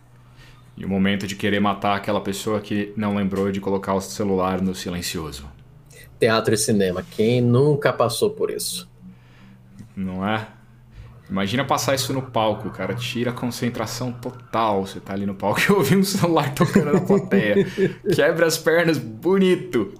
E 0.76 0.84
o 0.84 0.88
momento 0.88 1.26
de 1.26 1.34
querer 1.34 1.60
matar 1.60 1.96
aquela 1.96 2.20
pessoa 2.20 2.60
que 2.60 2.92
não 2.96 3.16
lembrou 3.16 3.50
de 3.50 3.60
colocar 3.60 3.94
o 3.94 4.00
celular 4.00 4.60
no 4.60 4.74
silencioso. 4.74 5.44
Teatro 6.20 6.54
e 6.54 6.56
cinema, 6.56 7.04
quem 7.16 7.40
nunca 7.40 7.92
passou 7.92 8.30
por 8.30 8.50
isso? 8.50 8.88
Não 9.96 10.26
é? 10.26 10.46
Imagina 11.30 11.64
passar 11.64 11.94
isso 11.94 12.12
no 12.12 12.22
palco, 12.22 12.70
cara. 12.70 12.94
Tira 12.94 13.30
a 13.30 13.34
concentração 13.34 14.12
total. 14.12 14.86
Você 14.86 14.98
tá 14.98 15.12
ali 15.12 15.26
no 15.26 15.34
palco 15.34 15.60
e 15.68 15.72
ouvir 15.72 15.96
um 15.96 16.04
celular 16.04 16.54
tocando 16.54 16.92
na 16.92 17.00
plateia. 17.00 17.66
Quebra 18.14 18.46
as 18.46 18.56
pernas, 18.56 18.98
bonito. 18.98 19.92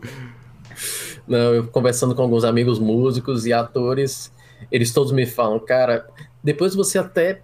Eu 1.29 1.67
conversando 1.69 2.14
com 2.14 2.23
alguns 2.23 2.45
amigos 2.45 2.79
músicos 2.79 3.47
e 3.47 3.53
atores, 3.53 4.33
eles 4.71 4.93
todos 4.93 5.12
me 5.12 5.27
falam, 5.27 5.59
cara, 5.59 6.07
depois 6.43 6.75
você 6.75 6.99
até 6.99 7.43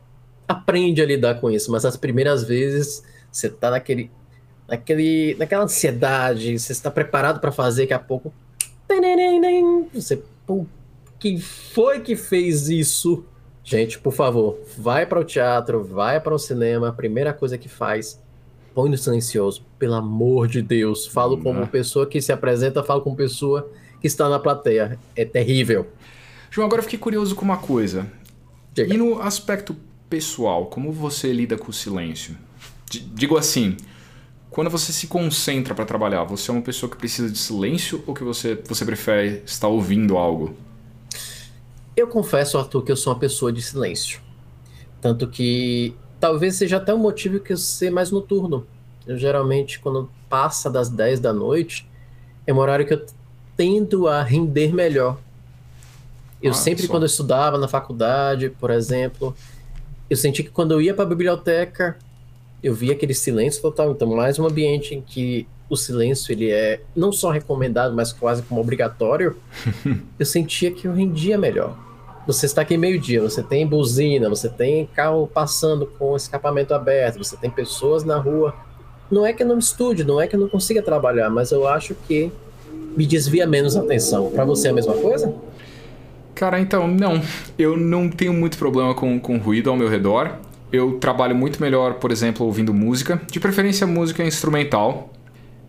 aprende 0.49 1.03
a 1.03 1.07
lidar 1.07 1.41
com 1.41 1.51
isso, 1.51 1.71
mas 1.71 1.85
as 1.85 1.97
primeiras 1.97 2.45
vezes 2.45 3.03
você 3.31 3.49
tá 3.49 3.71
naquele, 3.71 4.11
naquele, 4.69 5.35
naquela 5.39 5.65
ansiedade, 5.65 6.59
você 6.59 6.73
está 6.73 6.91
preparado 6.91 7.41
para 7.41 7.51
fazer, 7.51 7.83
daqui 7.83 7.95
a 7.95 7.99
pouco. 7.99 8.33
Você, 9.93 10.23
pô, 10.47 10.67
quem 11.19 11.39
foi 11.39 12.01
que 12.01 12.17
fez 12.17 12.69
isso? 12.69 13.25
Gente, 13.63 13.99
por 13.99 14.13
favor, 14.13 14.59
vai 14.77 15.07
para 15.07 15.19
o 15.19 15.25
teatro, 15.25 15.83
vai 15.83 16.21
para 16.21 16.35
o 16.35 16.39
cinema, 16.39 16.89
a 16.89 16.93
primeira 16.93 17.33
coisa 17.33 17.57
que 17.57 17.69
faz, 17.69 18.23
põe 18.75 18.91
no 18.91 18.99
silencioso, 18.99 19.65
pelo 19.79 19.95
amor 19.95 20.49
de 20.49 20.61
Deus. 20.61 21.07
Falo 21.07 21.39
como 21.39 21.61
uhum. 21.61 21.67
pessoa 21.67 22.07
que 22.07 22.21
se 22.21 22.33
apresenta, 22.33 22.83
falo 22.83 23.01
como 23.01 23.15
pessoa 23.15 23.71
que 24.01 24.07
está 24.07 24.29
na 24.29 24.39
plateia. 24.39 24.99
É 25.15 25.25
terrível. 25.25 25.87
João, 26.51 26.67
agora 26.67 26.81
eu 26.81 26.85
fiquei 26.85 26.99
curioso 26.99 27.35
com 27.35 27.45
uma 27.45 27.57
coisa. 27.57 28.07
Chega. 28.77 28.93
E 28.93 28.97
no 28.97 29.21
aspecto 29.21 29.77
pessoal, 30.11 30.67
como 30.67 30.93
você 30.93 31.33
lida 31.33 31.57
com 31.57 31.71
o 31.71 31.73
silêncio? 31.73 32.37
Digo 32.91 33.37
assim, 33.37 33.77
quando 34.51 34.71
você 34.71 34.93
se 34.93 35.07
concentra 35.07 35.75
para 35.75 35.85
trabalhar, 35.85 36.25
você 36.25 36.51
é 36.51 36.55
uma 36.55 36.63
pessoa 36.63 36.91
que 36.91 36.97
precisa 36.97 37.31
de 37.31 37.39
silêncio 37.39 38.03
ou 38.07 38.15
que 38.15 38.23
você, 38.23 38.55
você 38.67 38.85
prefere 38.85 39.43
estar 39.47 39.69
ouvindo 39.69 40.17
algo? 40.17 40.55
Eu 41.97 42.09
confesso, 42.09 42.59
Arthur, 42.59 42.83
que 42.83 42.93
eu 42.93 42.97
sou 42.97 43.13
uma 43.13 43.19
pessoa 43.19 43.53
de 43.53 43.63
silêncio. 43.63 44.21
Tanto 45.01 45.29
que 45.29 45.95
talvez 46.25 46.55
seja 46.55 46.79
até 46.79 46.95
um 46.95 46.97
motivo 46.97 47.39
que 47.39 47.53
eu 47.53 47.57
ser 47.59 47.91
mais 47.91 48.11
noturno. 48.11 48.67
Eu 49.07 49.19
geralmente, 49.19 49.79
quando 49.79 50.11
passa 50.27 50.71
das 50.71 50.89
10 50.89 51.21
da 51.21 51.35
noite, 51.35 51.87
é 52.47 52.55
um 52.55 52.57
horário 52.57 52.87
que 52.87 52.95
eu 52.95 53.05
tendo 53.55 54.09
a 54.09 54.23
render 54.23 54.73
melhor. 54.73 55.19
Eu 56.43 56.53
ah, 56.53 56.55
sempre, 56.55 56.85
só. 56.87 56.91
quando 56.91 57.03
eu 57.03 57.09
estudava 57.09 57.59
na 57.59 57.69
faculdade, 57.69 58.49
por 58.49 58.71
exemplo, 58.71 59.37
eu 60.09 60.17
senti 60.17 60.43
que 60.43 60.49
quando 60.49 60.73
eu 60.73 60.81
ia 60.81 60.95
para 60.95 61.05
a 61.05 61.09
biblioteca, 61.09 61.99
eu 62.63 62.73
via 62.73 62.95
aquele 62.95 63.13
silêncio 63.13 63.61
total. 63.61 63.91
Então, 63.91 64.09
mais 64.09 64.39
um 64.39 64.47
ambiente 64.47 64.95
em 64.95 65.03
que 65.03 65.47
o 65.69 65.77
silêncio 65.77 66.33
ele 66.33 66.51
é 66.51 66.81
não 66.97 67.13
só 67.13 67.31
recomendado, 67.33 67.95
mas 67.95 68.15
quase 68.15 68.43
como 68.45 68.63
obrigatório, 68.63 69.37
eu 70.19 70.25
sentia 70.25 70.71
que 70.71 70.89
eu 70.89 70.95
rendia 70.95 71.37
melhor. 71.37 71.77
Você 72.27 72.47
está 72.47 72.63
aqui 72.63 72.77
meio-dia, 72.77 73.21
você 73.21 73.43
tem 73.43 73.67
buzina, 73.67 74.29
você 74.29 74.49
tem 74.49 74.87
carro 74.87 75.27
passando 75.33 75.87
com 75.87 76.17
escapamento 76.17 76.73
aberto, 76.75 77.19
você 77.19 77.37
tem 77.37 77.51
pessoas 77.51 78.05
na 78.05 78.19
rua. 78.19 78.55
Não 79.11 79.27
é 79.27 79.33
que 79.33 79.43
eu 79.43 79.47
não 79.47 79.59
estude, 79.59 80.05
não 80.05 80.21
é 80.21 80.27
que 80.27 80.35
eu 80.35 80.41
não 80.41 80.49
consiga 80.49 80.83
trabalhar, 80.83 81.29
mas 81.29 81.53
eu 81.53 81.69
acho 81.69 81.95
que 82.07 82.33
me 82.97 83.07
desvia 83.07 83.47
menos 83.47 83.77
atenção. 83.77 84.31
Para 84.31 84.45
você 84.45 84.69
é 84.69 84.71
a 84.71 84.75
mesma 84.75 84.95
coisa? 84.95 85.35
Cara, 86.35 86.59
então, 86.59 86.89
não. 86.89 87.21
Eu 87.59 87.77
não 87.77 88.09
tenho 88.09 88.33
muito 88.33 88.57
problema 88.57 88.95
com, 88.95 89.21
com 89.21 89.37
ruído 89.39 89.71
ao 89.71 89.77
meu 89.77 89.89
redor 89.89 90.39
eu 90.75 90.99
trabalho 90.99 91.37
muito 91.37 91.61
melhor, 91.61 91.95
por 91.95 92.11
exemplo, 92.11 92.45
ouvindo 92.45 92.75
música, 92.75 93.21
de 93.31 93.39
preferência 93.39 93.87
música 93.87 94.25
instrumental. 94.25 95.13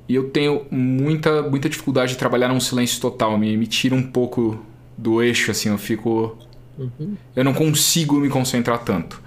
E 0.09 0.15
eu 0.15 0.29
tenho 0.29 0.65
muita, 0.71 1.43
muita 1.43 1.69
dificuldade 1.69 2.13
de 2.13 2.17
trabalhar 2.17 2.47
num 2.47 2.59
silêncio 2.59 2.99
total, 2.99 3.37
me, 3.37 3.55
me 3.55 3.67
tira 3.67 3.93
um 3.93 4.01
pouco 4.01 4.59
do 4.97 5.21
eixo, 5.21 5.51
assim, 5.51 5.69
eu 5.69 5.77
fico. 5.77 6.37
Uhum. 6.77 7.15
Eu 7.35 7.43
não 7.43 7.53
consigo 7.53 8.15
me 8.15 8.29
concentrar 8.29 8.79
tanto. 8.79 9.21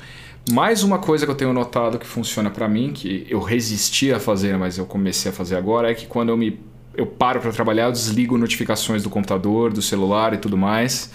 Mais 0.50 0.82
uma 0.82 0.98
coisa 0.98 1.26
que 1.26 1.30
eu 1.30 1.36
tenho 1.36 1.52
notado 1.52 1.98
que 1.98 2.06
funciona 2.06 2.50
para 2.50 2.66
mim, 2.68 2.92
que 2.92 3.26
eu 3.28 3.40
resisti 3.40 4.12
a 4.12 4.18
fazer, 4.18 4.56
mas 4.56 4.78
eu 4.78 4.86
comecei 4.86 5.30
a 5.30 5.34
fazer 5.34 5.56
agora, 5.56 5.90
é 5.90 5.94
que 5.94 6.06
quando 6.06 6.30
eu 6.30 6.36
me 6.36 6.58
eu 6.94 7.06
paro 7.06 7.40
para 7.40 7.52
trabalhar, 7.52 7.84
eu 7.84 7.92
desligo 7.92 8.36
notificações 8.36 9.04
do 9.04 9.10
computador, 9.10 9.72
do 9.72 9.80
celular 9.80 10.34
e 10.34 10.36
tudo 10.36 10.56
mais. 10.56 11.12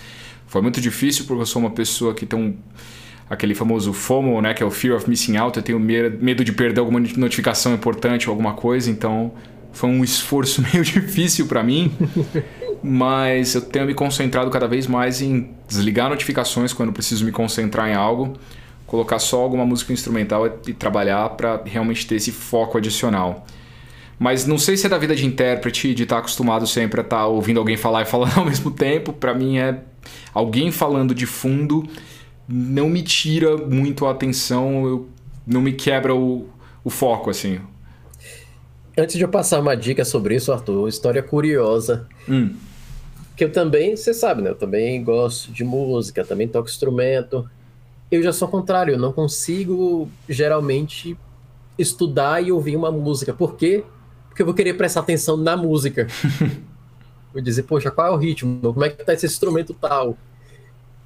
Foi 0.47 0.61
muito 0.61 0.79
difícil 0.79 1.25
porque 1.25 1.41
eu 1.41 1.45
sou 1.45 1.61
uma 1.61 1.71
pessoa 1.71 2.13
que 2.13 2.25
tem 2.25 2.39
um 2.39 2.55
aquele 3.29 3.53
famoso 3.55 3.91
FOMO, 3.91 4.39
né, 4.41 4.53
que 4.53 4.61
é 4.63 4.65
o 4.65 4.71
Fear 4.71 4.95
of 4.95 5.09
Missing 5.09 5.37
Out, 5.37 5.57
eu 5.57 5.63
tenho 5.63 5.79
medo 5.79 6.43
de 6.43 6.51
perder 6.51 6.79
alguma 6.79 6.99
notificação 6.99 7.73
importante 7.73 8.29
ou 8.29 8.31
alguma 8.31 8.53
coisa, 8.53 8.91
então 8.91 9.33
foi 9.71 9.89
um 9.89 10.03
esforço 10.03 10.61
meio 10.71 10.83
difícil 10.83 11.47
para 11.47 11.63
mim, 11.63 11.91
mas 12.83 13.55
eu 13.55 13.61
tenho 13.61 13.85
me 13.85 13.93
concentrado 13.93 14.49
cada 14.51 14.67
vez 14.67 14.87
mais 14.87 15.21
em 15.21 15.49
desligar 15.67 16.09
notificações 16.09 16.73
quando 16.73 16.91
preciso 16.91 17.23
me 17.23 17.31
concentrar 17.31 17.89
em 17.89 17.93
algo, 17.93 18.33
colocar 18.85 19.19
só 19.19 19.41
alguma 19.41 19.65
música 19.65 19.93
instrumental 19.93 20.45
e 20.67 20.73
trabalhar 20.73 21.29
para 21.29 21.61
realmente 21.65 22.05
ter 22.05 22.15
esse 22.15 22.31
foco 22.31 22.77
adicional. 22.77 23.47
Mas 24.19 24.45
não 24.45 24.57
sei 24.57 24.77
se 24.77 24.85
é 24.85 24.89
da 24.89 24.97
vida 24.97 25.15
de 25.15 25.25
intérprete, 25.25 25.93
de 25.93 26.03
estar 26.03 26.19
acostumado 26.19 26.67
sempre 26.67 27.01
a 27.01 27.03
estar 27.03 27.25
ouvindo 27.25 27.59
alguém 27.59 27.77
falar 27.77 28.03
e 28.03 28.05
falando 28.05 28.37
ao 28.37 28.45
mesmo 28.45 28.69
tempo. 28.69 29.13
Para 29.13 29.33
mim 29.33 29.57
é 29.57 29.79
alguém 30.33 30.71
falando 30.71 31.15
de 31.15 31.25
fundo 31.25 31.87
não 32.47 32.89
me 32.89 33.01
tira 33.01 33.57
muito 33.57 34.05
a 34.05 34.11
atenção, 34.11 34.85
eu, 34.85 35.09
não 35.45 35.61
me 35.61 35.73
quebra 35.73 36.13
o, 36.15 36.47
o 36.83 36.89
foco, 36.89 37.29
assim. 37.29 37.59
Antes 38.97 39.15
de 39.15 39.23
eu 39.23 39.29
passar 39.29 39.59
uma 39.59 39.75
dica 39.75 40.05
sobre 40.05 40.35
isso, 40.35 40.51
Arthur, 40.51 40.87
história 40.87 41.23
curiosa. 41.23 42.07
Hum. 42.27 42.53
Que 43.35 43.43
eu 43.43 43.51
também, 43.51 43.95
você 43.95 44.13
sabe, 44.13 44.41
né? 44.41 44.51
Eu 44.51 44.55
também 44.55 45.03
gosto 45.03 45.51
de 45.51 45.63
música, 45.63 46.23
também 46.23 46.47
toco 46.47 46.69
instrumento. 46.69 47.49
Eu 48.11 48.21
já 48.21 48.31
sou 48.31 48.47
o 48.47 48.51
contrário, 48.51 48.93
eu 48.93 48.99
não 48.99 49.11
consigo 49.11 50.07
geralmente 50.29 51.17
estudar 51.77 52.43
e 52.43 52.51
ouvir 52.51 52.75
uma 52.75 52.91
música. 52.91 53.33
Por 53.33 53.55
quê? 53.55 53.83
Porque 54.29 54.41
eu 54.41 54.45
vou 54.45 54.53
querer 54.53 54.75
prestar 54.75 54.99
atenção 54.99 55.35
na 55.35 55.57
música. 55.57 56.07
vou 57.33 57.41
dizer, 57.41 57.63
poxa, 57.63 57.89
qual 57.89 58.07
é 58.07 58.11
o 58.11 58.17
ritmo? 58.17 58.59
Como 58.61 58.85
é 58.85 58.89
que 58.89 59.03
tá 59.03 59.13
esse 59.13 59.25
instrumento 59.25 59.73
tal? 59.73 60.15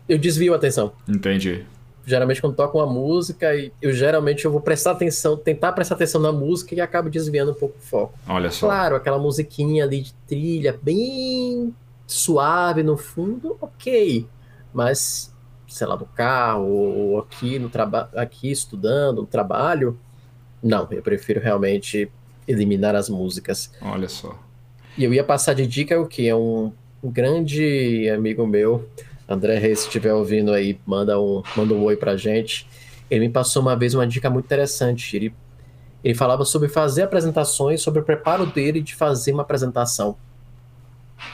eu 0.07 0.17
desvio 0.17 0.53
a 0.53 0.55
atenção. 0.55 0.93
Entendi. 1.07 1.65
Geralmente 2.05 2.39
quando 2.39 2.55
toco 2.55 2.77
uma 2.77 2.85
música, 2.85 3.47
eu 3.81 3.91
geralmente 3.91 4.45
eu 4.45 4.51
vou 4.51 4.61
prestar 4.61 4.91
atenção, 4.91 5.35
tentar 5.35 5.73
prestar 5.73 5.95
atenção 5.95 6.21
na 6.21 6.31
música 6.31 6.73
e 6.73 6.79
acabo 6.79 7.09
desviando 7.09 7.51
um 7.51 7.55
pouco 7.55 7.75
o 7.77 7.81
foco. 7.81 8.17
Olha 8.27 8.49
só. 8.49 8.67
Claro, 8.67 8.95
aquela 8.95 9.17
musiquinha 9.17 9.83
ali 9.83 10.01
de 10.01 10.13
trilha 10.25 10.79
bem 10.81 11.75
suave 12.07 12.81
no 12.81 12.97
fundo, 12.97 13.57
ok. 13.59 14.25
Mas, 14.73 15.35
sei 15.67 15.85
lá, 15.85 15.97
no 15.97 16.05
carro 16.05 16.65
ou 16.65 17.19
aqui 17.19 17.59
no 17.59 17.69
trabalho, 17.69 18.07
aqui 18.15 18.49
estudando, 18.49 19.21
no 19.21 19.27
trabalho, 19.27 19.99
não, 20.63 20.87
eu 20.89 21.01
prefiro 21.03 21.41
realmente 21.41 22.09
eliminar 22.47 22.95
as 22.95 23.09
músicas. 23.09 23.71
Olha 23.81 24.07
só. 24.07 24.39
E 24.97 25.03
eu 25.03 25.13
ia 25.13 25.23
passar 25.23 25.53
de 25.53 25.67
dica 25.67 25.99
o 25.99 26.07
que 26.07 26.27
é 26.27 26.35
um, 26.35 26.71
um 27.03 27.11
grande 27.11 28.09
amigo 28.09 28.47
meu, 28.47 28.89
André 29.27 29.57
Reis, 29.59 29.79
se 29.79 29.87
estiver 29.87 30.13
ouvindo 30.13 30.53
aí, 30.53 30.79
manda 30.85 31.19
um, 31.19 31.43
manda 31.55 31.73
um 31.73 31.83
oi 31.83 31.97
pra 31.97 32.15
gente. 32.15 32.65
Ele 33.09 33.27
me 33.27 33.33
passou 33.33 33.61
uma 33.61 33.75
vez 33.75 33.93
uma 33.93 34.07
dica 34.07 34.29
muito 34.29 34.45
interessante. 34.45 35.15
Ele, 35.15 35.35
ele 36.03 36.15
falava 36.15 36.45
sobre 36.45 36.69
fazer 36.69 37.03
apresentações, 37.03 37.81
sobre 37.81 37.99
o 37.99 38.03
preparo 38.03 38.45
dele 38.45 38.81
de 38.81 38.95
fazer 38.95 39.33
uma 39.33 39.43
apresentação. 39.43 40.17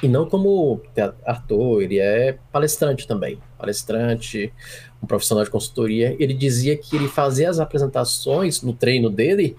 E 0.01 0.07
não 0.07 0.27
como 0.27 0.81
ator, 1.25 1.81
ele 1.81 1.99
é 1.99 2.37
palestrante 2.51 3.07
também. 3.07 3.39
Palestrante, 3.57 4.53
um 5.01 5.07
profissional 5.07 5.43
de 5.43 5.49
consultoria. 5.49 6.15
Ele 6.19 6.33
dizia 6.33 6.77
que 6.77 6.95
ele 6.95 7.07
fazia 7.07 7.49
as 7.49 7.59
apresentações 7.59 8.61
no 8.61 8.73
treino 8.73 9.09
dele, 9.09 9.55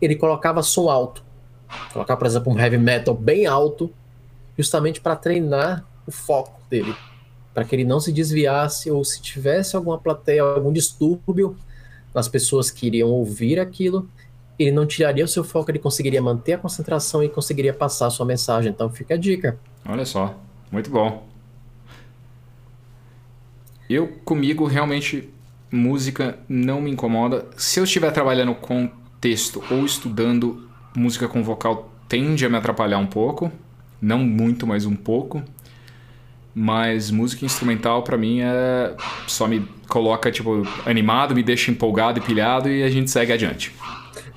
ele 0.00 0.16
colocava 0.16 0.62
som 0.62 0.88
alto. 0.88 1.22
Colocar, 1.92 2.16
por 2.16 2.26
exemplo, 2.26 2.52
um 2.52 2.58
heavy 2.58 2.78
metal 2.78 3.14
bem 3.14 3.46
alto, 3.46 3.92
justamente 4.56 5.00
para 5.00 5.14
treinar 5.16 5.86
o 6.06 6.10
foco 6.10 6.60
dele, 6.70 6.94
para 7.52 7.64
que 7.64 7.76
ele 7.76 7.84
não 7.84 8.00
se 8.00 8.10
desviasse 8.10 8.90
ou 8.90 9.04
se 9.04 9.20
tivesse 9.20 9.76
alguma 9.76 9.98
plateia, 9.98 10.42
algum 10.42 10.72
distúrbio 10.72 11.56
nas 12.14 12.26
pessoas 12.26 12.70
que 12.70 12.86
iriam 12.86 13.10
ouvir 13.10 13.60
aquilo, 13.60 14.08
ele 14.58 14.72
não 14.72 14.86
tiraria 14.86 15.24
o 15.24 15.28
seu 15.28 15.44
foco, 15.44 15.70
ele 15.70 15.78
conseguiria 15.78 16.20
manter 16.20 16.54
a 16.54 16.58
concentração 16.58 17.22
e 17.22 17.28
conseguiria 17.28 17.72
passar 17.72 18.06
a 18.06 18.10
sua 18.10 18.26
mensagem. 18.26 18.70
Então 18.70 18.90
fica 18.90 19.14
a 19.14 19.16
dica. 19.16 19.58
Olha 19.86 20.04
só, 20.04 20.38
muito 20.70 20.90
bom. 20.90 21.26
Eu, 23.88 24.08
comigo, 24.24 24.66
realmente, 24.66 25.30
música 25.70 26.38
não 26.48 26.80
me 26.80 26.90
incomoda. 26.90 27.46
Se 27.56 27.80
eu 27.80 27.84
estiver 27.84 28.10
trabalhando 28.10 28.54
com 28.54 28.90
texto 29.20 29.62
ou 29.70 29.84
estudando, 29.84 30.68
música 30.94 31.28
com 31.28 31.42
vocal 31.42 31.90
tende 32.08 32.44
a 32.44 32.48
me 32.48 32.56
atrapalhar 32.56 32.98
um 32.98 33.06
pouco. 33.06 33.50
Não 34.00 34.18
muito, 34.18 34.66
mas 34.66 34.84
um 34.84 34.94
pouco. 34.94 35.42
Mas 36.54 37.10
música 37.10 37.44
instrumental 37.46 38.02
para 38.02 38.16
mim 38.16 38.40
é 38.40 38.94
só 39.26 39.46
me 39.46 39.64
coloca 39.88 40.30
tipo 40.30 40.66
animado, 40.84 41.34
me 41.34 41.42
deixa 41.42 41.70
empolgado 41.70 42.18
e 42.18 42.22
pilhado 42.22 42.68
e 42.68 42.82
a 42.82 42.90
gente 42.90 43.10
segue 43.10 43.32
adiante. 43.32 43.72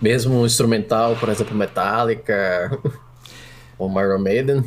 Mesmo 0.01 0.41
um 0.41 0.45
instrumental, 0.45 1.15
por 1.15 1.29
exemplo, 1.29 1.55
Metallica 1.55 2.79
ou 3.77 3.89
Iron 4.01 4.19
Maiden. 4.19 4.63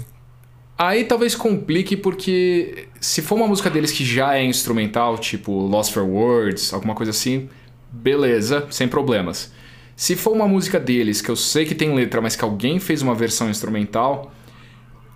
Aí 0.76 1.04
talvez 1.04 1.34
complique 1.34 1.96
porque 1.96 2.88
se 3.00 3.22
for 3.22 3.36
uma 3.36 3.46
música 3.46 3.70
deles 3.70 3.92
que 3.92 4.04
já 4.04 4.36
é 4.36 4.44
instrumental, 4.44 5.18
tipo 5.18 5.52
Lost 5.52 5.92
for 5.92 6.02
Words, 6.02 6.72
alguma 6.72 6.94
coisa 6.94 7.10
assim, 7.10 7.48
beleza, 7.90 8.66
sem 8.70 8.88
problemas. 8.88 9.52
Se 9.96 10.16
for 10.16 10.32
uma 10.32 10.48
música 10.48 10.80
deles 10.80 11.20
que 11.20 11.30
eu 11.30 11.36
sei 11.36 11.64
que 11.64 11.74
tem 11.74 11.94
letra, 11.94 12.20
mas 12.20 12.34
que 12.34 12.44
alguém 12.44 12.80
fez 12.80 13.02
uma 13.02 13.14
versão 13.14 13.48
instrumental, 13.48 14.32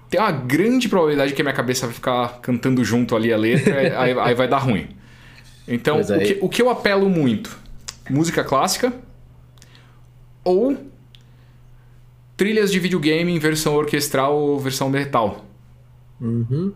tem 0.08 0.20
uma 0.20 0.30
grande 0.30 0.88
probabilidade 0.88 1.32
que 1.32 1.42
a 1.42 1.44
minha 1.44 1.54
cabeça 1.54 1.86
vai 1.86 1.94
ficar 1.94 2.40
cantando 2.40 2.84
junto 2.84 3.16
ali 3.16 3.32
a 3.32 3.36
letra, 3.36 3.78
aí, 4.00 4.16
aí, 4.18 4.34
vai 4.34 4.46
dar 4.46 4.58
ruim. 4.58 4.88
Então, 5.66 6.00
o 6.00 6.18
que, 6.20 6.38
o 6.40 6.48
que 6.48 6.62
eu 6.62 6.70
apelo 6.70 7.10
muito? 7.10 7.58
Música 8.08 8.44
clássica 8.44 8.92
ou 10.48 10.76
trilhas 12.36 12.70
de 12.70 12.78
videogame 12.78 13.32
em 13.34 13.38
versão 13.38 13.74
orquestral 13.74 14.34
ou 14.36 14.58
versão 14.58 14.88
metal. 14.88 15.44
Uhum. 16.20 16.72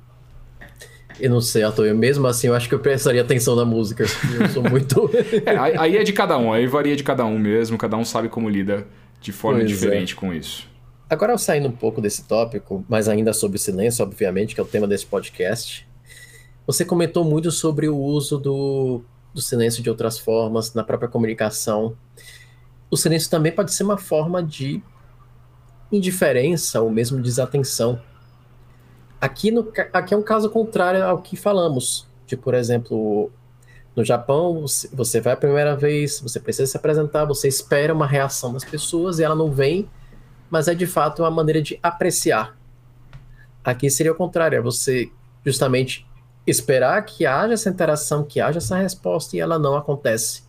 Eu 1.18 1.30
não 1.30 1.40
sei. 1.40 1.62
Eu 1.64 1.96
mesmo 1.96 2.26
assim, 2.26 2.48
eu 2.48 2.54
acho 2.54 2.68
que 2.68 2.74
eu 2.74 2.80
prestaria 2.80 3.22
atenção 3.22 3.56
na 3.56 3.64
música. 3.64 4.04
Eu 4.04 4.48
sou 4.48 4.62
muito. 4.62 5.10
é, 5.46 5.78
aí 5.78 5.96
é 5.96 6.02
de 6.02 6.12
cada 6.12 6.36
um, 6.36 6.52
aí 6.52 6.66
varia 6.66 6.96
de 6.96 7.04
cada 7.04 7.24
um 7.24 7.38
mesmo, 7.38 7.78
cada 7.78 7.96
um 7.96 8.04
sabe 8.04 8.28
como 8.28 8.48
lida 8.48 8.86
de 9.20 9.32
forma 9.32 9.60
pois 9.60 9.70
é. 9.70 9.74
diferente 9.74 10.14
é. 10.14 10.16
com 10.16 10.34
isso. 10.34 10.68
Agora, 11.08 11.36
saindo 11.38 11.68
um 11.68 11.72
pouco 11.72 12.00
desse 12.00 12.24
tópico, 12.24 12.84
mas 12.88 13.08
ainda 13.08 13.32
sobre 13.32 13.58
silêncio, 13.58 14.04
obviamente, 14.04 14.54
que 14.54 14.60
é 14.60 14.64
o 14.64 14.66
tema 14.66 14.86
desse 14.86 15.06
podcast, 15.06 15.86
você 16.66 16.84
comentou 16.84 17.24
muito 17.24 17.50
sobre 17.50 17.88
o 17.88 17.96
uso 17.96 18.38
do, 18.38 19.02
do 19.32 19.40
silêncio 19.40 19.82
de 19.82 19.90
outras 19.90 20.18
formas 20.18 20.74
na 20.74 20.82
própria 20.82 21.08
comunicação. 21.08 21.94
O 22.92 22.96
silêncio 22.96 23.28
também 23.28 23.50
pode 23.50 23.74
ser 23.74 23.82
uma 23.82 23.98
forma 23.98 24.40
de 24.40 24.80
indiferença 25.90 26.80
ou 26.80 26.88
mesmo 26.88 27.20
desatenção 27.20 28.00
Aqui, 29.22 29.52
no, 29.52 29.72
aqui 29.92 30.14
é 30.14 30.16
um 30.16 30.22
caso 30.22 30.50
contrário 30.50 31.04
ao 31.04 31.22
que 31.22 31.36
falamos. 31.36 32.08
De, 32.26 32.36
por 32.36 32.54
exemplo, 32.54 33.30
no 33.94 34.04
Japão, 34.04 34.64
você 34.92 35.20
vai 35.20 35.34
a 35.34 35.36
primeira 35.36 35.76
vez, 35.76 36.18
você 36.18 36.40
precisa 36.40 36.68
se 36.68 36.76
apresentar, 36.76 37.24
você 37.24 37.46
espera 37.46 37.94
uma 37.94 38.04
reação 38.04 38.52
das 38.52 38.64
pessoas 38.64 39.20
e 39.20 39.22
ela 39.22 39.36
não 39.36 39.48
vem, 39.48 39.88
mas 40.50 40.66
é 40.66 40.74
de 40.74 40.88
fato 40.88 41.22
uma 41.22 41.30
maneira 41.30 41.62
de 41.62 41.78
apreciar. 41.80 42.58
Aqui 43.62 43.88
seria 43.88 44.10
o 44.10 44.16
contrário, 44.16 44.58
é 44.58 44.60
você 44.60 45.08
justamente 45.46 46.04
esperar 46.44 47.00
que 47.04 47.24
haja 47.24 47.54
essa 47.54 47.70
interação, 47.70 48.24
que 48.24 48.40
haja 48.40 48.58
essa 48.58 48.76
resposta 48.76 49.36
e 49.36 49.40
ela 49.40 49.56
não 49.56 49.76
acontece. 49.76 50.42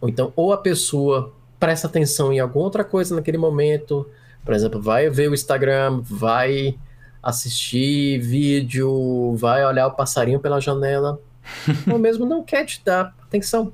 Ou 0.00 0.08
então, 0.08 0.32
ou 0.34 0.50
a 0.50 0.56
pessoa 0.56 1.30
presta 1.62 1.86
atenção 1.86 2.32
em 2.32 2.40
alguma 2.40 2.64
outra 2.64 2.82
coisa 2.82 3.14
naquele 3.14 3.38
momento, 3.38 4.04
por 4.44 4.52
exemplo, 4.52 4.82
vai 4.82 5.08
ver 5.08 5.30
o 5.30 5.34
Instagram, 5.34 6.00
vai 6.02 6.76
assistir 7.22 8.18
vídeo, 8.18 9.36
vai 9.36 9.64
olhar 9.64 9.86
o 9.86 9.92
passarinho 9.92 10.40
pela 10.40 10.58
janela, 10.58 11.20
ou 11.88 12.00
mesmo 12.00 12.26
não 12.26 12.42
quer 12.42 12.64
te 12.64 12.82
dar 12.84 13.14
atenção. 13.22 13.72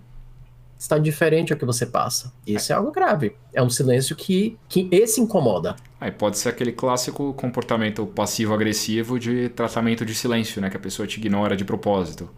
Está 0.79 0.99
diferente 0.99 1.51
ao 1.51 1.59
que 1.59 1.65
você 1.65 1.87
passa. 1.87 2.31
Isso 2.47 2.71
é 2.75 2.77
algo 2.77 2.93
grave. 2.93 3.35
É 3.55 3.63
um 3.63 3.71
silêncio 3.71 4.15
que, 4.15 4.59
que 4.69 4.87
esse 4.93 5.19
incomoda. 5.19 5.75
Aí 5.99 6.11
pode 6.11 6.37
ser 6.37 6.51
aquele 6.51 6.73
clássico 6.73 7.33
comportamento 7.33 8.05
passivo-agressivo 8.07 9.19
de 9.19 9.49
tratamento 9.49 10.05
de 10.05 10.15
silêncio, 10.15 10.61
né? 10.61 10.69
Que 10.69 10.77
a 10.77 10.81
pessoa 10.81 11.09
te 11.09 11.19
ignora 11.19 11.57
de 11.57 11.65
propósito. 11.65 12.29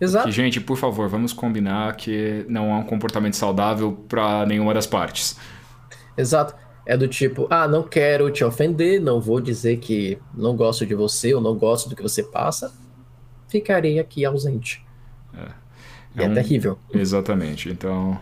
Exato. 0.00 0.26
Que, 0.26 0.32
gente, 0.32 0.60
por 0.60 0.76
favor, 0.76 1.08
vamos 1.08 1.32
combinar 1.32 1.96
que 1.96 2.44
não 2.48 2.70
é 2.70 2.74
um 2.74 2.84
comportamento 2.84 3.34
saudável 3.34 3.92
para 4.08 4.44
nenhuma 4.46 4.74
das 4.74 4.86
partes. 4.86 5.36
Exato 6.16 6.54
é 6.86 6.96
do 6.96 7.08
tipo, 7.08 7.48
ah, 7.50 7.66
não 7.66 7.82
quero 7.82 8.30
te 8.30 8.44
ofender, 8.44 9.00
não 9.00 9.20
vou 9.20 9.40
dizer 9.40 9.78
que 9.78 10.16
não 10.32 10.54
gosto 10.54 10.86
de 10.86 10.94
você 10.94 11.34
ou 11.34 11.40
não 11.40 11.56
gosto 11.56 11.90
do 11.90 11.96
que 11.96 12.02
você 12.02 12.22
passa, 12.22 12.72
ficarei 13.48 13.98
aqui 13.98 14.24
ausente. 14.24 14.86
É, 15.36 16.22
é, 16.22 16.24
é 16.24 16.28
um... 16.28 16.34
terrível. 16.34 16.78
Exatamente. 16.94 17.68
Então, 17.68 18.18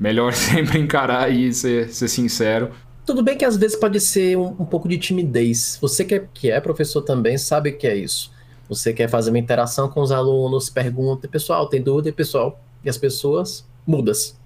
melhor 0.00 0.32
sempre 0.34 0.80
encarar 0.80 1.32
e 1.32 1.54
ser, 1.54 1.90
ser 1.90 2.08
sincero. 2.08 2.70
Tudo 3.06 3.22
bem 3.22 3.38
que 3.38 3.44
às 3.44 3.56
vezes 3.56 3.76
pode 3.76 4.00
ser 4.00 4.36
um, 4.36 4.48
um 4.48 4.64
pouco 4.64 4.88
de 4.88 4.98
timidez. 4.98 5.78
Você 5.80 6.04
que 6.04 6.16
é, 6.16 6.28
que 6.34 6.50
é 6.50 6.60
professor 6.60 7.02
também 7.02 7.38
sabe 7.38 7.70
o 7.70 7.78
que 7.78 7.86
é 7.86 7.94
isso. 7.94 8.31
Você 8.74 8.92
quer 8.94 9.08
fazer 9.08 9.30
uma 9.30 9.38
interação 9.38 9.86
com 9.88 10.00
os 10.00 10.10
alunos, 10.10 10.70
pergunta, 10.70 11.28
pessoal, 11.28 11.68
tem 11.68 11.82
dúvida, 11.82 12.08
e 12.08 12.12
pessoal, 12.12 12.58
e 12.82 12.88
as 12.88 12.96
pessoas 12.96 13.66
mudas. 13.86 14.38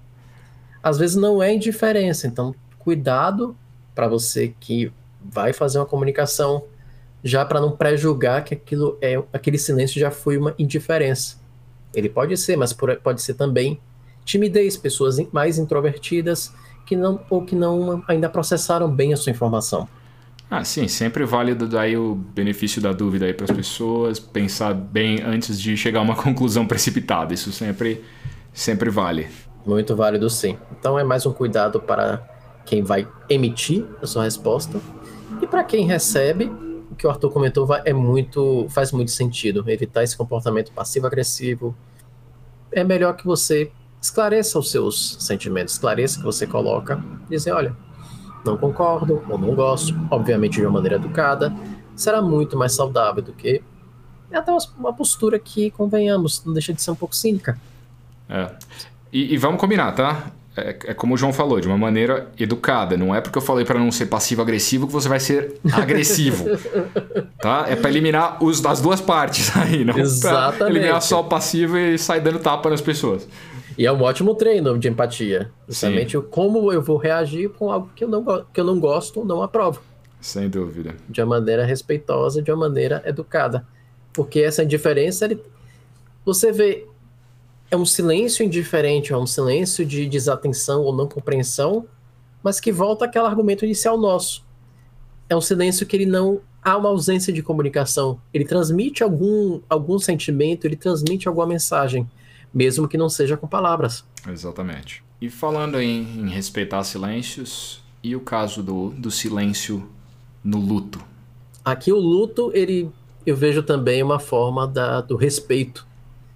Às 0.83 0.97
vezes 0.97 1.15
não 1.15 1.41
é 1.41 1.53
indiferença, 1.53 2.27
então 2.27 2.53
cuidado 2.77 3.55
para 3.95 4.07
você 4.07 4.53
que 4.59 4.91
vai 5.23 5.53
fazer 5.53 5.79
uma 5.79 5.85
comunicação, 5.85 6.63
já 7.23 7.45
para 7.45 7.61
não 7.61 7.71
pré-julgar 7.71 8.43
que 8.43 8.53
aquilo 8.53 8.97
é 9.01 9.15
aquele 9.31 9.57
silêncio 9.57 9.99
já 9.99 10.11
foi 10.11 10.37
uma 10.37 10.53
indiferença. 10.59 11.37
Ele 11.93 12.09
pode 12.09 12.35
ser, 12.37 12.57
mas 12.57 12.73
pode 12.73 13.21
ser 13.21 13.33
também 13.33 13.79
timidez, 14.25 14.75
pessoas 14.75 15.17
mais 15.31 15.57
introvertidas 15.57 16.53
que 16.85 16.95
não 16.95 17.21
ou 17.29 17.43
que 17.43 17.55
não 17.55 18.03
ainda 18.07 18.29
processaram 18.29 18.89
bem 18.89 19.13
a 19.13 19.17
sua 19.17 19.31
informação. 19.31 19.87
Ah, 20.49 20.63
sim, 20.63 20.87
sempre 20.87 21.25
válido 21.25 21.67
dar 21.67 21.89
o 21.97 22.15
benefício 22.15 22.81
da 22.81 22.93
dúvida 22.93 23.25
aí 23.25 23.33
para 23.33 23.43
as 23.43 23.51
pessoas, 23.51 24.17
pensar 24.17 24.73
bem 24.73 25.21
antes 25.21 25.59
de 25.59 25.75
chegar 25.75 25.99
a 25.99 26.03
uma 26.03 26.15
conclusão 26.21 26.65
precipitada. 26.65 27.33
Isso 27.33 27.51
sempre 27.51 28.03
sempre 28.53 28.89
vale. 28.89 29.27
Muito 29.65 29.95
válido, 29.95 30.29
sim. 30.29 30.57
Então 30.71 30.97
é 30.97 31.03
mais 31.03 31.25
um 31.25 31.33
cuidado 31.33 31.81
para 31.81 32.25
quem 32.65 32.81
vai 32.81 33.05
emitir 33.29 33.85
a 34.01 34.07
sua 34.07 34.23
resposta. 34.23 34.79
E 35.41 35.45
para 35.45 35.63
quem 35.63 35.85
recebe, 35.85 36.45
o 36.89 36.95
que 36.95 37.05
o 37.05 37.09
Arthur 37.09 37.29
comentou 37.29 37.67
é 37.83 37.91
muito, 37.91 38.65
faz 38.69 38.93
muito 38.93 39.11
sentido. 39.11 39.63
Evitar 39.67 40.03
esse 40.03 40.15
comportamento 40.15 40.71
passivo-agressivo. 40.71 41.75
É 42.71 42.83
melhor 42.85 43.17
que 43.17 43.25
você 43.25 43.69
esclareça 44.01 44.57
os 44.57 44.71
seus 44.71 45.17
sentimentos, 45.19 45.73
esclareça 45.73 46.19
que 46.19 46.23
você 46.23 46.47
coloca, 46.47 47.03
dizer, 47.29 47.51
olha, 47.51 47.75
não 48.45 48.57
concordo 48.57 49.23
ou 49.29 49.37
não 49.37 49.53
gosto, 49.55 49.95
obviamente 50.09 50.55
de 50.55 50.61
uma 50.61 50.71
maneira 50.71 50.95
educada, 50.95 51.53
será 51.95 52.21
muito 52.21 52.57
mais 52.57 52.73
saudável 52.73 53.21
do 53.21 53.33
que 53.33 53.61
é 54.29 54.37
até 54.37 54.51
uma 54.77 54.91
postura 54.91 55.39
que, 55.39 55.71
convenhamos, 55.71 56.43
não 56.45 56.51
deixa 56.51 56.73
de 56.73 56.81
ser 56.81 56.91
um 56.91 56.95
pouco 56.95 57.15
cínica. 57.15 57.57
É. 58.29 58.51
E, 59.11 59.33
e 59.33 59.37
vamos 59.37 59.59
combinar, 59.59 59.93
tá? 59.93 60.31
é, 60.57 60.75
é, 60.85 60.93
como 60.93 61.13
o 61.13 61.17
João 61.17 61.31
falou, 61.31 61.61
de 61.61 61.67
uma 61.67 61.77
maneira 61.77 62.31
educada. 62.37 62.97
Não 62.97 63.13
é 63.13 63.21
porque 63.21 63.37
eu 63.37 63.41
falei 63.41 63.63
para 63.63 63.79
não 63.79 63.91
ser 63.91 64.07
passivo-agressivo 64.07 64.87
que 64.87 64.93
você 64.93 65.07
vai 65.07 65.19
ser 65.19 65.59
agressivo. 65.71 66.45
tá? 67.39 67.65
É 67.69 67.75
para 67.75 67.89
eliminar 67.89 68.43
os, 68.43 68.65
as 68.65 68.81
duas 68.81 68.99
partes 68.99 69.55
aí, 69.55 69.85
não 69.85 69.97
Exatamente. 69.97 70.57
pra 70.57 70.69
eliminar 70.69 71.01
só 71.01 71.21
o 71.21 71.25
passivo 71.25 71.77
e 71.77 71.97
sair 71.97 72.21
dando 72.21 72.39
tapa 72.39 72.69
nas 72.69 72.81
pessoas. 72.81 73.27
E 73.77 73.85
é 73.85 73.91
um 73.91 74.01
ótimo 74.01 74.33
treino 74.33 74.77
de 74.77 74.87
empatia. 74.87 75.51
Justamente 75.67 76.17
como 76.19 76.71
eu 76.71 76.81
vou 76.81 76.97
reagir 76.97 77.49
com 77.49 77.71
algo 77.71 77.89
que 77.95 78.03
eu 78.03 78.07
não, 78.07 78.45
que 78.51 78.59
eu 78.59 78.65
não 78.65 78.79
gosto 78.79 79.19
ou 79.19 79.25
não 79.25 79.43
aprovo. 79.43 79.81
Sem 80.19 80.49
dúvida. 80.49 80.95
De 81.07 81.21
uma 81.21 81.39
maneira 81.39 81.63
respeitosa, 81.63 82.41
de 82.41 82.51
uma 82.51 82.67
maneira 82.67 83.03
educada. 83.05 83.65
Porque 84.11 84.39
essa 84.39 84.63
indiferença, 84.63 85.25
ele... 85.25 85.41
você 86.25 86.51
vê 86.51 86.87
é 87.69 87.75
um 87.75 87.85
silêncio 87.85 88.45
indiferente, 88.45 89.11
é 89.11 89.17
um 89.17 89.27
silêncio 89.27 89.85
de 89.85 90.07
desatenção 90.07 90.81
ou 90.83 90.95
não 90.95 91.07
compreensão, 91.07 91.85
mas 92.41 92.59
que 92.59 92.71
volta 92.71 93.05
àquele 93.05 93.25
argumento 93.25 93.65
inicial 93.65 93.97
nosso. 93.97 94.45
É 95.29 95.35
um 95.35 95.41
silêncio 95.41 95.85
que 95.85 95.95
ele 95.95 96.05
não 96.05 96.39
há 96.63 96.77
uma 96.77 96.89
ausência 96.89 97.33
de 97.33 97.43
comunicação. 97.43 98.19
Ele 98.33 98.45
transmite 98.45 99.03
algum, 99.03 99.59
algum 99.69 99.99
sentimento, 99.99 100.65
ele 100.65 100.77
transmite 100.77 101.27
alguma 101.27 101.45
mensagem, 101.45 102.09
mesmo 102.57 102.87
que 102.87 102.97
não 102.97 103.07
seja 103.07 103.37
com 103.37 103.47
palavras. 103.47 104.03
Exatamente. 104.27 105.03
E 105.21 105.29
falando 105.29 105.79
em, 105.79 106.01
em 106.01 106.27
respeitar 106.27 106.83
silêncios, 106.83 107.83
E 108.03 108.15
o 108.15 108.19
caso 108.19 108.63
do, 108.63 108.89
do 108.91 109.11
silêncio 109.11 109.87
no 110.43 110.59
luto? 110.59 110.99
Aqui 111.63 111.91
o 111.91 111.99
luto, 111.99 112.51
ele 112.53 112.89
eu 113.25 113.35
vejo 113.35 113.61
também 113.61 114.01
uma 114.01 114.19
forma 114.19 114.65
da, 114.65 115.01
do 115.01 115.15
respeito. 115.15 115.85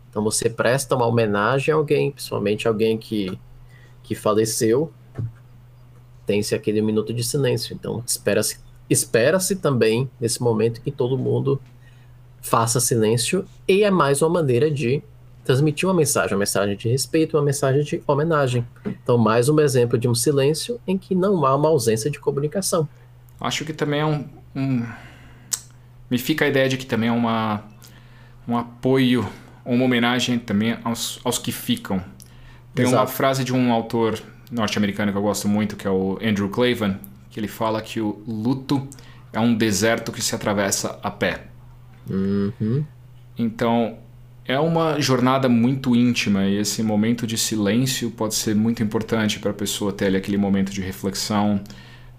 Então 0.09 0.21
você 0.23 0.49
presta 0.49 0.95
uma 0.95 1.07
homenagem 1.07 1.73
a 1.73 1.77
alguém, 1.77 2.11
principalmente 2.11 2.67
alguém 2.67 2.97
que, 2.97 3.39
que 4.03 4.13
faleceu, 4.13 4.91
tem-se 6.25 6.53
aquele 6.53 6.81
minuto 6.81 7.13
de 7.13 7.23
silêncio. 7.23 7.73
Então 7.73 8.03
espera-se 8.05 8.59
espera-se 8.89 9.55
também 9.55 10.09
nesse 10.19 10.43
momento 10.43 10.81
que 10.81 10.91
todo 10.91 11.17
mundo 11.17 11.59
faça 12.41 12.79
silêncio 12.79 13.45
e 13.65 13.83
é 13.83 13.89
mais 13.89 14.21
uma 14.21 14.29
maneira 14.29 14.69
de 14.69 15.01
transmitir 15.43 15.87
uma 15.87 15.95
mensagem, 15.95 16.33
uma 16.33 16.39
mensagem 16.39 16.75
de 16.75 16.89
respeito, 16.89 17.37
uma 17.37 17.43
mensagem 17.43 17.83
de 17.83 18.01
homenagem. 18.07 18.65
Então, 18.85 19.17
mais 19.17 19.49
um 19.49 19.59
exemplo 19.59 19.97
de 19.97 20.07
um 20.07 20.15
silêncio 20.15 20.79
em 20.87 20.97
que 20.97 21.15
não 21.15 21.45
há 21.45 21.55
uma 21.55 21.69
ausência 21.69 22.09
de 22.09 22.19
comunicação. 22.19 22.87
Acho 23.39 23.65
que 23.65 23.73
também 23.73 24.01
é 24.01 24.05
um, 24.05 24.25
um... 24.55 24.85
me 26.09 26.17
fica 26.17 26.45
a 26.45 26.47
ideia 26.47 26.69
de 26.69 26.77
que 26.77 26.85
também 26.85 27.09
é 27.09 27.11
uma 27.11 27.63
um 28.47 28.57
apoio, 28.57 29.27
uma 29.65 29.85
homenagem 29.85 30.37
também 30.39 30.77
aos, 30.83 31.19
aos 31.23 31.37
que 31.37 31.51
ficam. 31.51 32.03
Tem 32.73 32.85
Exato. 32.85 33.01
uma 33.01 33.07
frase 33.07 33.43
de 33.43 33.53
um 33.53 33.71
autor 33.71 34.21
norte-americano 34.51 35.11
que 35.11 35.17
eu 35.17 35.21
gosto 35.21 35.47
muito, 35.47 35.75
que 35.75 35.87
é 35.87 35.89
o 35.89 36.17
Andrew 36.21 36.49
Clavin, 36.49 36.97
que 37.29 37.39
ele 37.39 37.47
fala 37.47 37.81
que 37.81 37.99
o 38.01 38.21
luto 38.27 38.87
é 39.31 39.39
um 39.39 39.55
deserto 39.55 40.11
que 40.11 40.21
se 40.21 40.35
atravessa 40.35 40.99
a 41.01 41.09
pé. 41.09 41.47
Uhum. 42.09 42.83
Então, 43.37 43.97
é 44.51 44.59
uma 44.59 44.99
jornada 44.99 45.47
muito 45.47 45.95
íntima 45.95 46.45
e 46.45 46.57
esse 46.57 46.83
momento 46.83 47.25
de 47.25 47.37
silêncio 47.37 48.11
pode 48.11 48.35
ser 48.35 48.53
muito 48.53 48.83
importante 48.83 49.39
para 49.39 49.51
a 49.51 49.53
pessoa 49.53 49.93
ter 49.93 50.07
ali 50.07 50.17
aquele 50.17 50.35
momento 50.37 50.73
de 50.73 50.81
reflexão, 50.81 51.61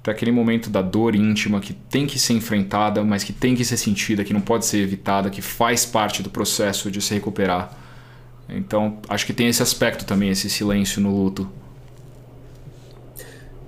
ter 0.03 0.11
aquele 0.11 0.33
momento 0.33 0.71
da 0.71 0.81
dor 0.81 1.15
íntima 1.15 1.61
que 1.61 1.75
tem 1.75 2.07
que 2.07 2.19
ser 2.19 2.33
enfrentada, 2.33 3.05
mas 3.05 3.23
que 3.23 3.35
tem 3.35 3.55
que 3.55 3.65
ser 3.67 3.77
sentida, 3.77 4.25
que 4.25 4.33
não 4.33 4.41
pode 4.41 4.65
ser 4.65 4.79
evitada, 4.79 5.29
que 5.29 5.43
faz 5.43 5.85
parte 5.85 6.23
do 6.23 6.31
processo 6.31 6.91
de 6.91 7.03
se 7.03 7.13
recuperar. 7.13 7.79
Então, 8.49 8.99
acho 9.11 9.27
que 9.27 9.35
tem 9.35 9.49
esse 9.49 9.63
aspecto 9.63 10.07
também, 10.07 10.31
esse 10.31 10.49
silêncio 10.49 11.03
no 11.03 11.15
luto. 11.15 11.47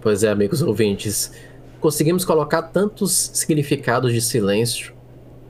Pois 0.00 0.24
é, 0.24 0.30
amigos 0.30 0.62
ouvintes. 0.62 1.32
Conseguimos 1.80 2.24
colocar 2.24 2.62
tantos 2.62 3.30
significados 3.34 4.10
de 4.10 4.22
silêncio 4.22 4.94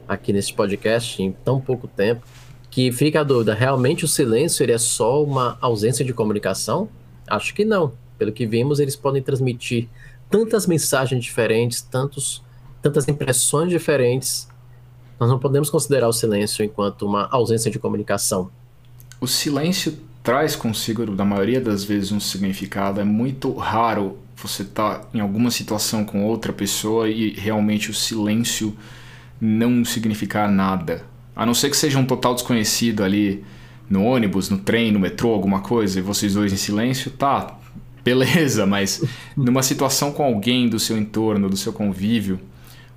aqui 0.09 0.33
nesse 0.33 0.53
podcast 0.53 1.22
em 1.22 1.31
tão 1.31 1.61
pouco 1.61 1.87
tempo 1.87 2.34
que 2.75 2.91
fica 2.91 3.21
a 3.21 3.25
dúvida: 3.25 3.55
realmente 3.55 4.05
o 4.05 4.09
silêncio 4.09 4.69
é 4.69 4.77
só 4.77 5.23
uma 5.23 5.57
ausência 5.61 6.05
de 6.05 6.13
comunicação? 6.13 6.89
Acho 7.27 7.55
que 7.55 7.65
não. 7.65 7.93
Pelo 8.19 8.33
que 8.33 8.47
vimos, 8.47 8.81
eles 8.81 8.97
podem 8.97 9.23
transmitir 9.23 9.89
tantas 10.29 10.67
mensagens 10.67 11.23
diferentes, 11.25 11.81
tantos, 11.81 12.43
tantas 12.83 13.07
impressões 13.07 13.71
diferentes. 13.71 14.49
Nós 15.19 15.31
não 15.31 15.39
podemos 15.39 15.71
considerar 15.71 16.09
o 16.09 16.13
silêncio 16.13 16.65
enquanto 16.65 17.07
uma 17.07 17.29
ausência 17.31 17.71
de 17.71 17.79
comunicação. 17.79 18.51
O 19.21 19.29
silêncio 19.29 19.97
traz 20.23 20.57
consigo, 20.57 21.07
na 21.07 21.25
maioria 21.25 21.61
das 21.61 21.85
vezes, 21.85 22.11
um 22.11 22.19
significado. 22.19 23.01
É 23.01 23.05
muito 23.05 23.53
raro 23.55 24.19
você 24.37 24.63
está 24.63 25.03
em 25.15 25.21
alguma 25.21 25.51
situação 25.51 26.05
com 26.05 26.27
outra 26.27 26.53
pessoa 26.53 27.09
e 27.09 27.31
realmente 27.31 27.91
o 27.91 27.95
silêncio 27.95 28.77
não 29.41 29.85
significar 29.85 30.51
nada. 30.51 31.13
A 31.35 31.44
não 31.44 31.55
ser 31.55 31.70
que 31.70 31.77
seja 31.77 31.99
um 31.99 32.05
total 32.05 32.35
desconhecido 32.35 33.03
ali 33.03 33.44
no 33.88 34.05
ônibus, 34.05 34.49
no 34.49 34.59
trem, 34.59 34.92
no 34.92 35.01
metrô, 35.01 35.33
alguma 35.33 35.61
coisa, 35.61 35.99
e 35.99 36.03
vocês 36.03 36.35
dois 36.35 36.53
em 36.53 36.57
silêncio, 36.57 37.11
tá, 37.11 37.57
beleza, 38.03 38.64
mas 38.66 39.05
numa 39.37 39.62
situação 39.62 40.12
com 40.12 40.25
alguém 40.25 40.68
do 40.68 40.79
seu 40.79 40.97
entorno, 40.97 41.49
do 41.49 41.57
seu 41.57 41.73
convívio, 41.73 42.40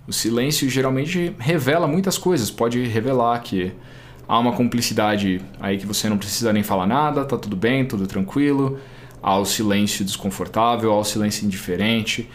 o 0.07 0.13
silêncio 0.13 0.69
geralmente 0.69 1.33
revela 1.37 1.87
muitas 1.87 2.17
coisas. 2.17 2.49
Pode 2.49 2.81
revelar 2.85 3.39
que 3.39 3.73
há 4.27 4.39
uma 4.39 4.53
cumplicidade 4.53 5.41
aí 5.59 5.77
que 5.77 5.85
você 5.85 6.07
não 6.07 6.17
precisa 6.17 6.53
nem 6.53 6.63
falar 6.63 6.87
nada, 6.87 7.25
tá 7.25 7.37
tudo 7.37 7.55
bem, 7.55 7.85
tudo 7.85 8.07
tranquilo 8.07 8.79
ao 9.21 9.43
silêncio 9.45 10.05
desconfortável, 10.05 10.91
ao 10.91 11.03
silêncio 11.03 11.45
indiferente, 11.45 12.29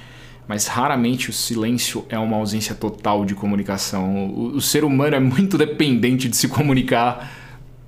mas 0.47 0.67
raramente 0.67 1.31
o 1.31 1.33
silêncio 1.33 2.05
é 2.09 2.19
uma 2.19 2.37
ausência 2.37 2.75
total 2.75 3.25
de 3.25 3.35
comunicação. 3.35 4.29
O, 4.29 4.57
o 4.57 4.61
ser 4.61 4.85
humano 4.85 5.17
é 5.17 5.21
muito 5.21 5.57
dependente 5.59 6.29
de 6.29 6.37
se 6.37 6.49
comunicar 6.49 7.31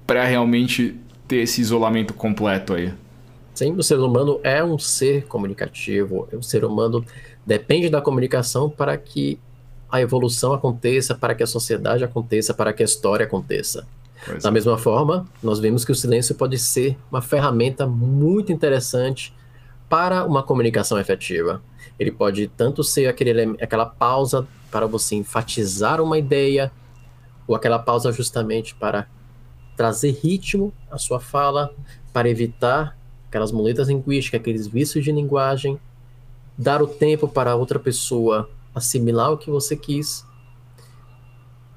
para 0.06 0.24
realmente 0.24 0.96
ter 1.26 1.36
esse 1.36 1.60
isolamento 1.60 2.14
completo 2.14 2.74
aí. 2.74 2.92
Sim, 3.54 3.72
o 3.72 3.82
ser 3.82 3.98
humano 3.98 4.40
é 4.42 4.62
um 4.64 4.78
ser 4.78 5.26
comunicativo. 5.26 6.28
O 6.32 6.42
ser 6.42 6.64
humano 6.64 7.04
depende 7.46 7.88
da 7.88 8.00
comunicação 8.00 8.68
para 8.68 8.96
que 8.96 9.38
a 9.90 10.00
evolução 10.00 10.52
aconteça, 10.52 11.14
para 11.14 11.34
que 11.34 11.42
a 11.42 11.46
sociedade 11.46 12.02
aconteça, 12.02 12.52
para 12.52 12.72
que 12.72 12.82
a 12.82 12.84
história 12.84 13.24
aconteça. 13.24 13.86
Pois 14.26 14.42
da 14.42 14.48
é. 14.48 14.52
mesma 14.52 14.76
forma, 14.76 15.24
nós 15.42 15.60
vemos 15.60 15.84
que 15.84 15.92
o 15.92 15.94
silêncio 15.94 16.34
pode 16.34 16.58
ser 16.58 16.96
uma 17.10 17.22
ferramenta 17.22 17.86
muito 17.86 18.50
interessante 18.52 19.32
para 19.88 20.24
uma 20.24 20.42
comunicação 20.42 20.98
efetiva. 20.98 21.62
Ele 21.98 22.10
pode 22.10 22.48
tanto 22.48 22.82
ser 22.82 23.06
aquele, 23.06 23.56
aquela 23.62 23.86
pausa 23.86 24.46
para 24.70 24.86
você 24.86 25.14
enfatizar 25.14 26.00
uma 26.00 26.18
ideia, 26.18 26.72
ou 27.46 27.54
aquela 27.54 27.78
pausa 27.78 28.10
justamente 28.10 28.74
para 28.74 29.06
trazer 29.76 30.10
ritmo 30.22 30.72
à 30.90 30.98
sua 30.98 31.20
fala, 31.20 31.74
para 32.12 32.28
evitar 32.28 32.96
aquelas 33.28 33.52
muletas 33.52 33.88
linguísticas, 33.88 34.40
aqueles 34.40 34.66
vícios 34.66 35.04
de 35.04 35.12
linguagem, 35.12 35.78
dar 36.56 36.80
o 36.80 36.86
tempo 36.86 37.28
para 37.28 37.56
outra 37.56 37.78
pessoa 37.78 38.48
assimilar 38.74 39.32
o 39.32 39.38
que 39.38 39.50
você 39.50 39.76
quis 39.76 40.24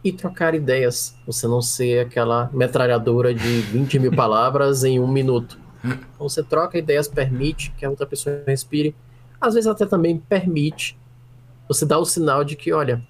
e 0.03 0.11
trocar 0.11 0.55
ideias. 0.55 1.15
Você 1.25 1.47
não 1.47 1.61
ser 1.61 2.05
aquela 2.05 2.49
metralhadora 2.53 3.33
de 3.33 3.61
20 3.61 3.99
mil 3.99 4.11
palavras 4.15 4.83
em 4.83 4.99
um 4.99 5.07
minuto. 5.07 5.59
Então 5.83 6.27
você 6.27 6.43
troca 6.43 6.77
ideias, 6.77 7.07
permite 7.07 7.71
que 7.71 7.85
a 7.85 7.89
outra 7.89 8.05
pessoa 8.05 8.43
respire. 8.45 8.95
Às 9.39 9.53
vezes 9.53 9.67
até 9.67 9.85
também 9.85 10.17
permite. 10.17 10.97
Você 11.67 11.85
dá 11.85 11.97
o 11.97 12.05
sinal 12.05 12.43
de 12.43 12.55
que, 12.55 12.73
olha, 12.73 13.01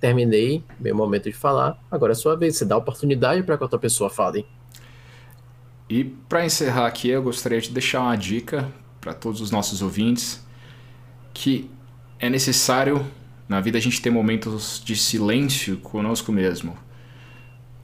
terminei 0.00 0.62
meu 0.78 0.94
momento 0.94 1.24
de 1.24 1.32
falar, 1.32 1.78
agora 1.90 2.12
é 2.12 2.14
sua 2.14 2.36
vez. 2.36 2.56
Você 2.56 2.64
dá 2.64 2.76
oportunidade 2.76 3.42
para 3.42 3.56
que 3.56 3.62
outra 3.62 3.78
pessoa 3.78 4.08
fale. 4.08 4.46
E 5.88 6.04
para 6.04 6.44
encerrar 6.44 6.86
aqui, 6.86 7.08
eu 7.08 7.22
gostaria 7.22 7.60
de 7.60 7.70
deixar 7.70 8.00
uma 8.00 8.16
dica 8.16 8.70
para 9.00 9.14
todos 9.14 9.40
os 9.40 9.50
nossos 9.50 9.80
ouvintes 9.80 10.46
que 11.32 11.70
é 12.18 12.28
necessário 12.28 13.06
na 13.48 13.60
vida 13.60 13.78
a 13.78 13.80
gente 13.80 14.02
ter 14.02 14.10
momentos 14.10 14.82
de 14.84 14.94
silêncio 14.94 15.78
conosco 15.78 16.30
mesmo. 16.30 16.76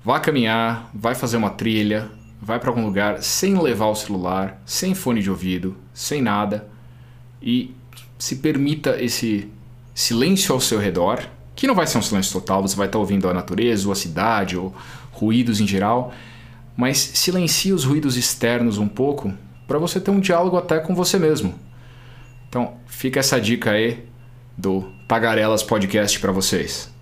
Vá 0.03 0.21
caminhar, 0.21 0.91
vai 0.93 1.15
fazer 1.15 1.39
uma 1.39 1.51
trilha, 1.51 2.11
vai 2.43 2.61
para 2.61 2.69
algum 2.69 2.85
lugar 2.85 3.23
sem 3.23 3.59
levar 3.59 3.87
o 3.87 3.95
celular, 3.95 4.61
sem 4.67 4.95
fone 4.95 5.23
de 5.23 5.31
ouvido, 5.31 5.75
sem 5.95 6.21
nada 6.21 6.74
e 7.45 7.75
se 8.19 8.37
permita 8.37 8.97
esse 9.03 9.49
silêncio 9.95 10.55
ao 10.55 10.61
seu 10.61 10.79
redor, 10.79 11.23
que 11.55 11.67
não 11.67 11.75
vai 11.75 11.87
ser 11.87 11.99
um 11.99 12.03
silêncio 12.03 12.33
total, 12.33 12.63
você 12.63 12.75
vai 12.75 12.87
estar 12.87 12.99
ouvindo 12.99 13.29
a 13.29 13.35
natureza, 13.35 13.87
ou 13.87 13.93
a 13.93 13.95
cidade, 13.95 14.57
ou 14.57 14.75
ruídos 15.13 15.61
em 15.61 15.67
geral, 15.67 16.13
mas 16.75 16.97
silencie 16.97 17.73
os 17.73 17.85
ruídos 17.85 18.17
externos 18.17 18.79
um 18.79 18.89
pouco 18.89 19.33
para 19.69 19.79
você 19.79 20.01
ter 20.01 20.11
um 20.11 20.21
diálogo 20.21 20.57
até 20.57 20.81
com 20.81 20.95
você 20.95 21.19
mesmo. 21.19 21.55
Então, 22.49 22.75
fica 22.87 23.21
essa 23.21 23.41
dica 23.41 23.73
aí 23.73 24.05
do 24.57 24.91
Tagarelas 25.07 25.63
Podcast 25.63 26.19
para 26.19 26.33
vocês. 26.33 26.94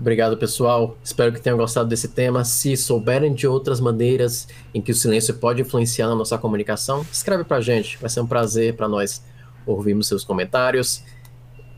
Obrigado, 0.00 0.34
pessoal. 0.38 0.96
Espero 1.04 1.30
que 1.30 1.40
tenham 1.42 1.58
gostado 1.58 1.86
desse 1.86 2.08
tema. 2.08 2.42
Se 2.42 2.74
souberem 2.74 3.34
de 3.34 3.46
outras 3.46 3.80
maneiras 3.80 4.48
em 4.72 4.80
que 4.80 4.92
o 4.92 4.94
silêncio 4.94 5.34
pode 5.34 5.60
influenciar 5.60 6.08
na 6.08 6.14
nossa 6.14 6.38
comunicação, 6.38 7.04
escreve 7.12 7.44
para 7.44 7.58
a 7.58 7.60
gente. 7.60 7.98
Vai 7.98 8.08
ser 8.08 8.20
um 8.20 8.26
prazer 8.26 8.74
para 8.74 8.88
nós 8.88 9.22
ouvirmos 9.66 10.08
seus 10.08 10.24
comentários. 10.24 11.04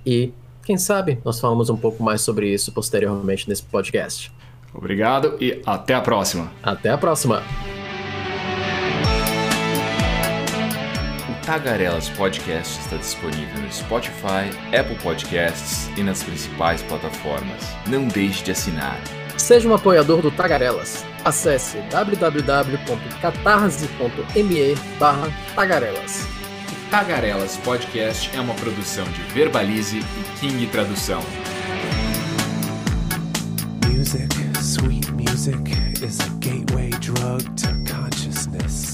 E, 0.06 0.32
quem 0.64 0.78
sabe, 0.78 1.18
nós 1.24 1.40
falamos 1.40 1.68
um 1.68 1.76
pouco 1.76 2.00
mais 2.00 2.20
sobre 2.20 2.48
isso 2.48 2.70
posteriormente 2.70 3.48
nesse 3.48 3.64
podcast. 3.64 4.32
Obrigado 4.72 5.36
e 5.40 5.60
até 5.66 5.92
a 5.92 6.00
próxima. 6.00 6.50
Até 6.62 6.90
a 6.90 6.96
próxima. 6.96 7.42
Tagarelas 11.44 12.08
Podcast 12.10 12.78
está 12.78 12.96
disponível 12.96 13.60
no 13.60 13.72
Spotify, 13.72 14.48
Apple 14.78 14.94
Podcasts 15.02 15.90
e 15.96 16.02
nas 16.02 16.22
principais 16.22 16.80
plataformas. 16.82 17.64
Não 17.88 18.06
deixe 18.06 18.44
de 18.44 18.52
assinar. 18.52 19.00
Seja 19.36 19.68
um 19.68 19.74
apoiador 19.74 20.22
do 20.22 20.30
Tagarelas. 20.30 21.04
Acesse 21.24 21.78
www.catarse.me 21.90 24.74
Tagarelas. 25.56 26.26
O 26.70 26.74
Tagarelas 26.90 27.56
Podcast 27.56 28.30
é 28.36 28.40
uma 28.40 28.54
produção 28.54 29.04
de 29.06 29.22
Verbalize 29.34 29.98
e 29.98 30.04
King 30.38 30.64
Tradução. 30.68 31.20
Music, 33.88 34.28
sweet 34.60 35.10
music, 35.12 35.58
is 36.04 36.20
a 36.20 36.28
gateway 36.38 36.90
drug 37.00 37.42
to 37.56 37.66
consciousness. 37.92 38.91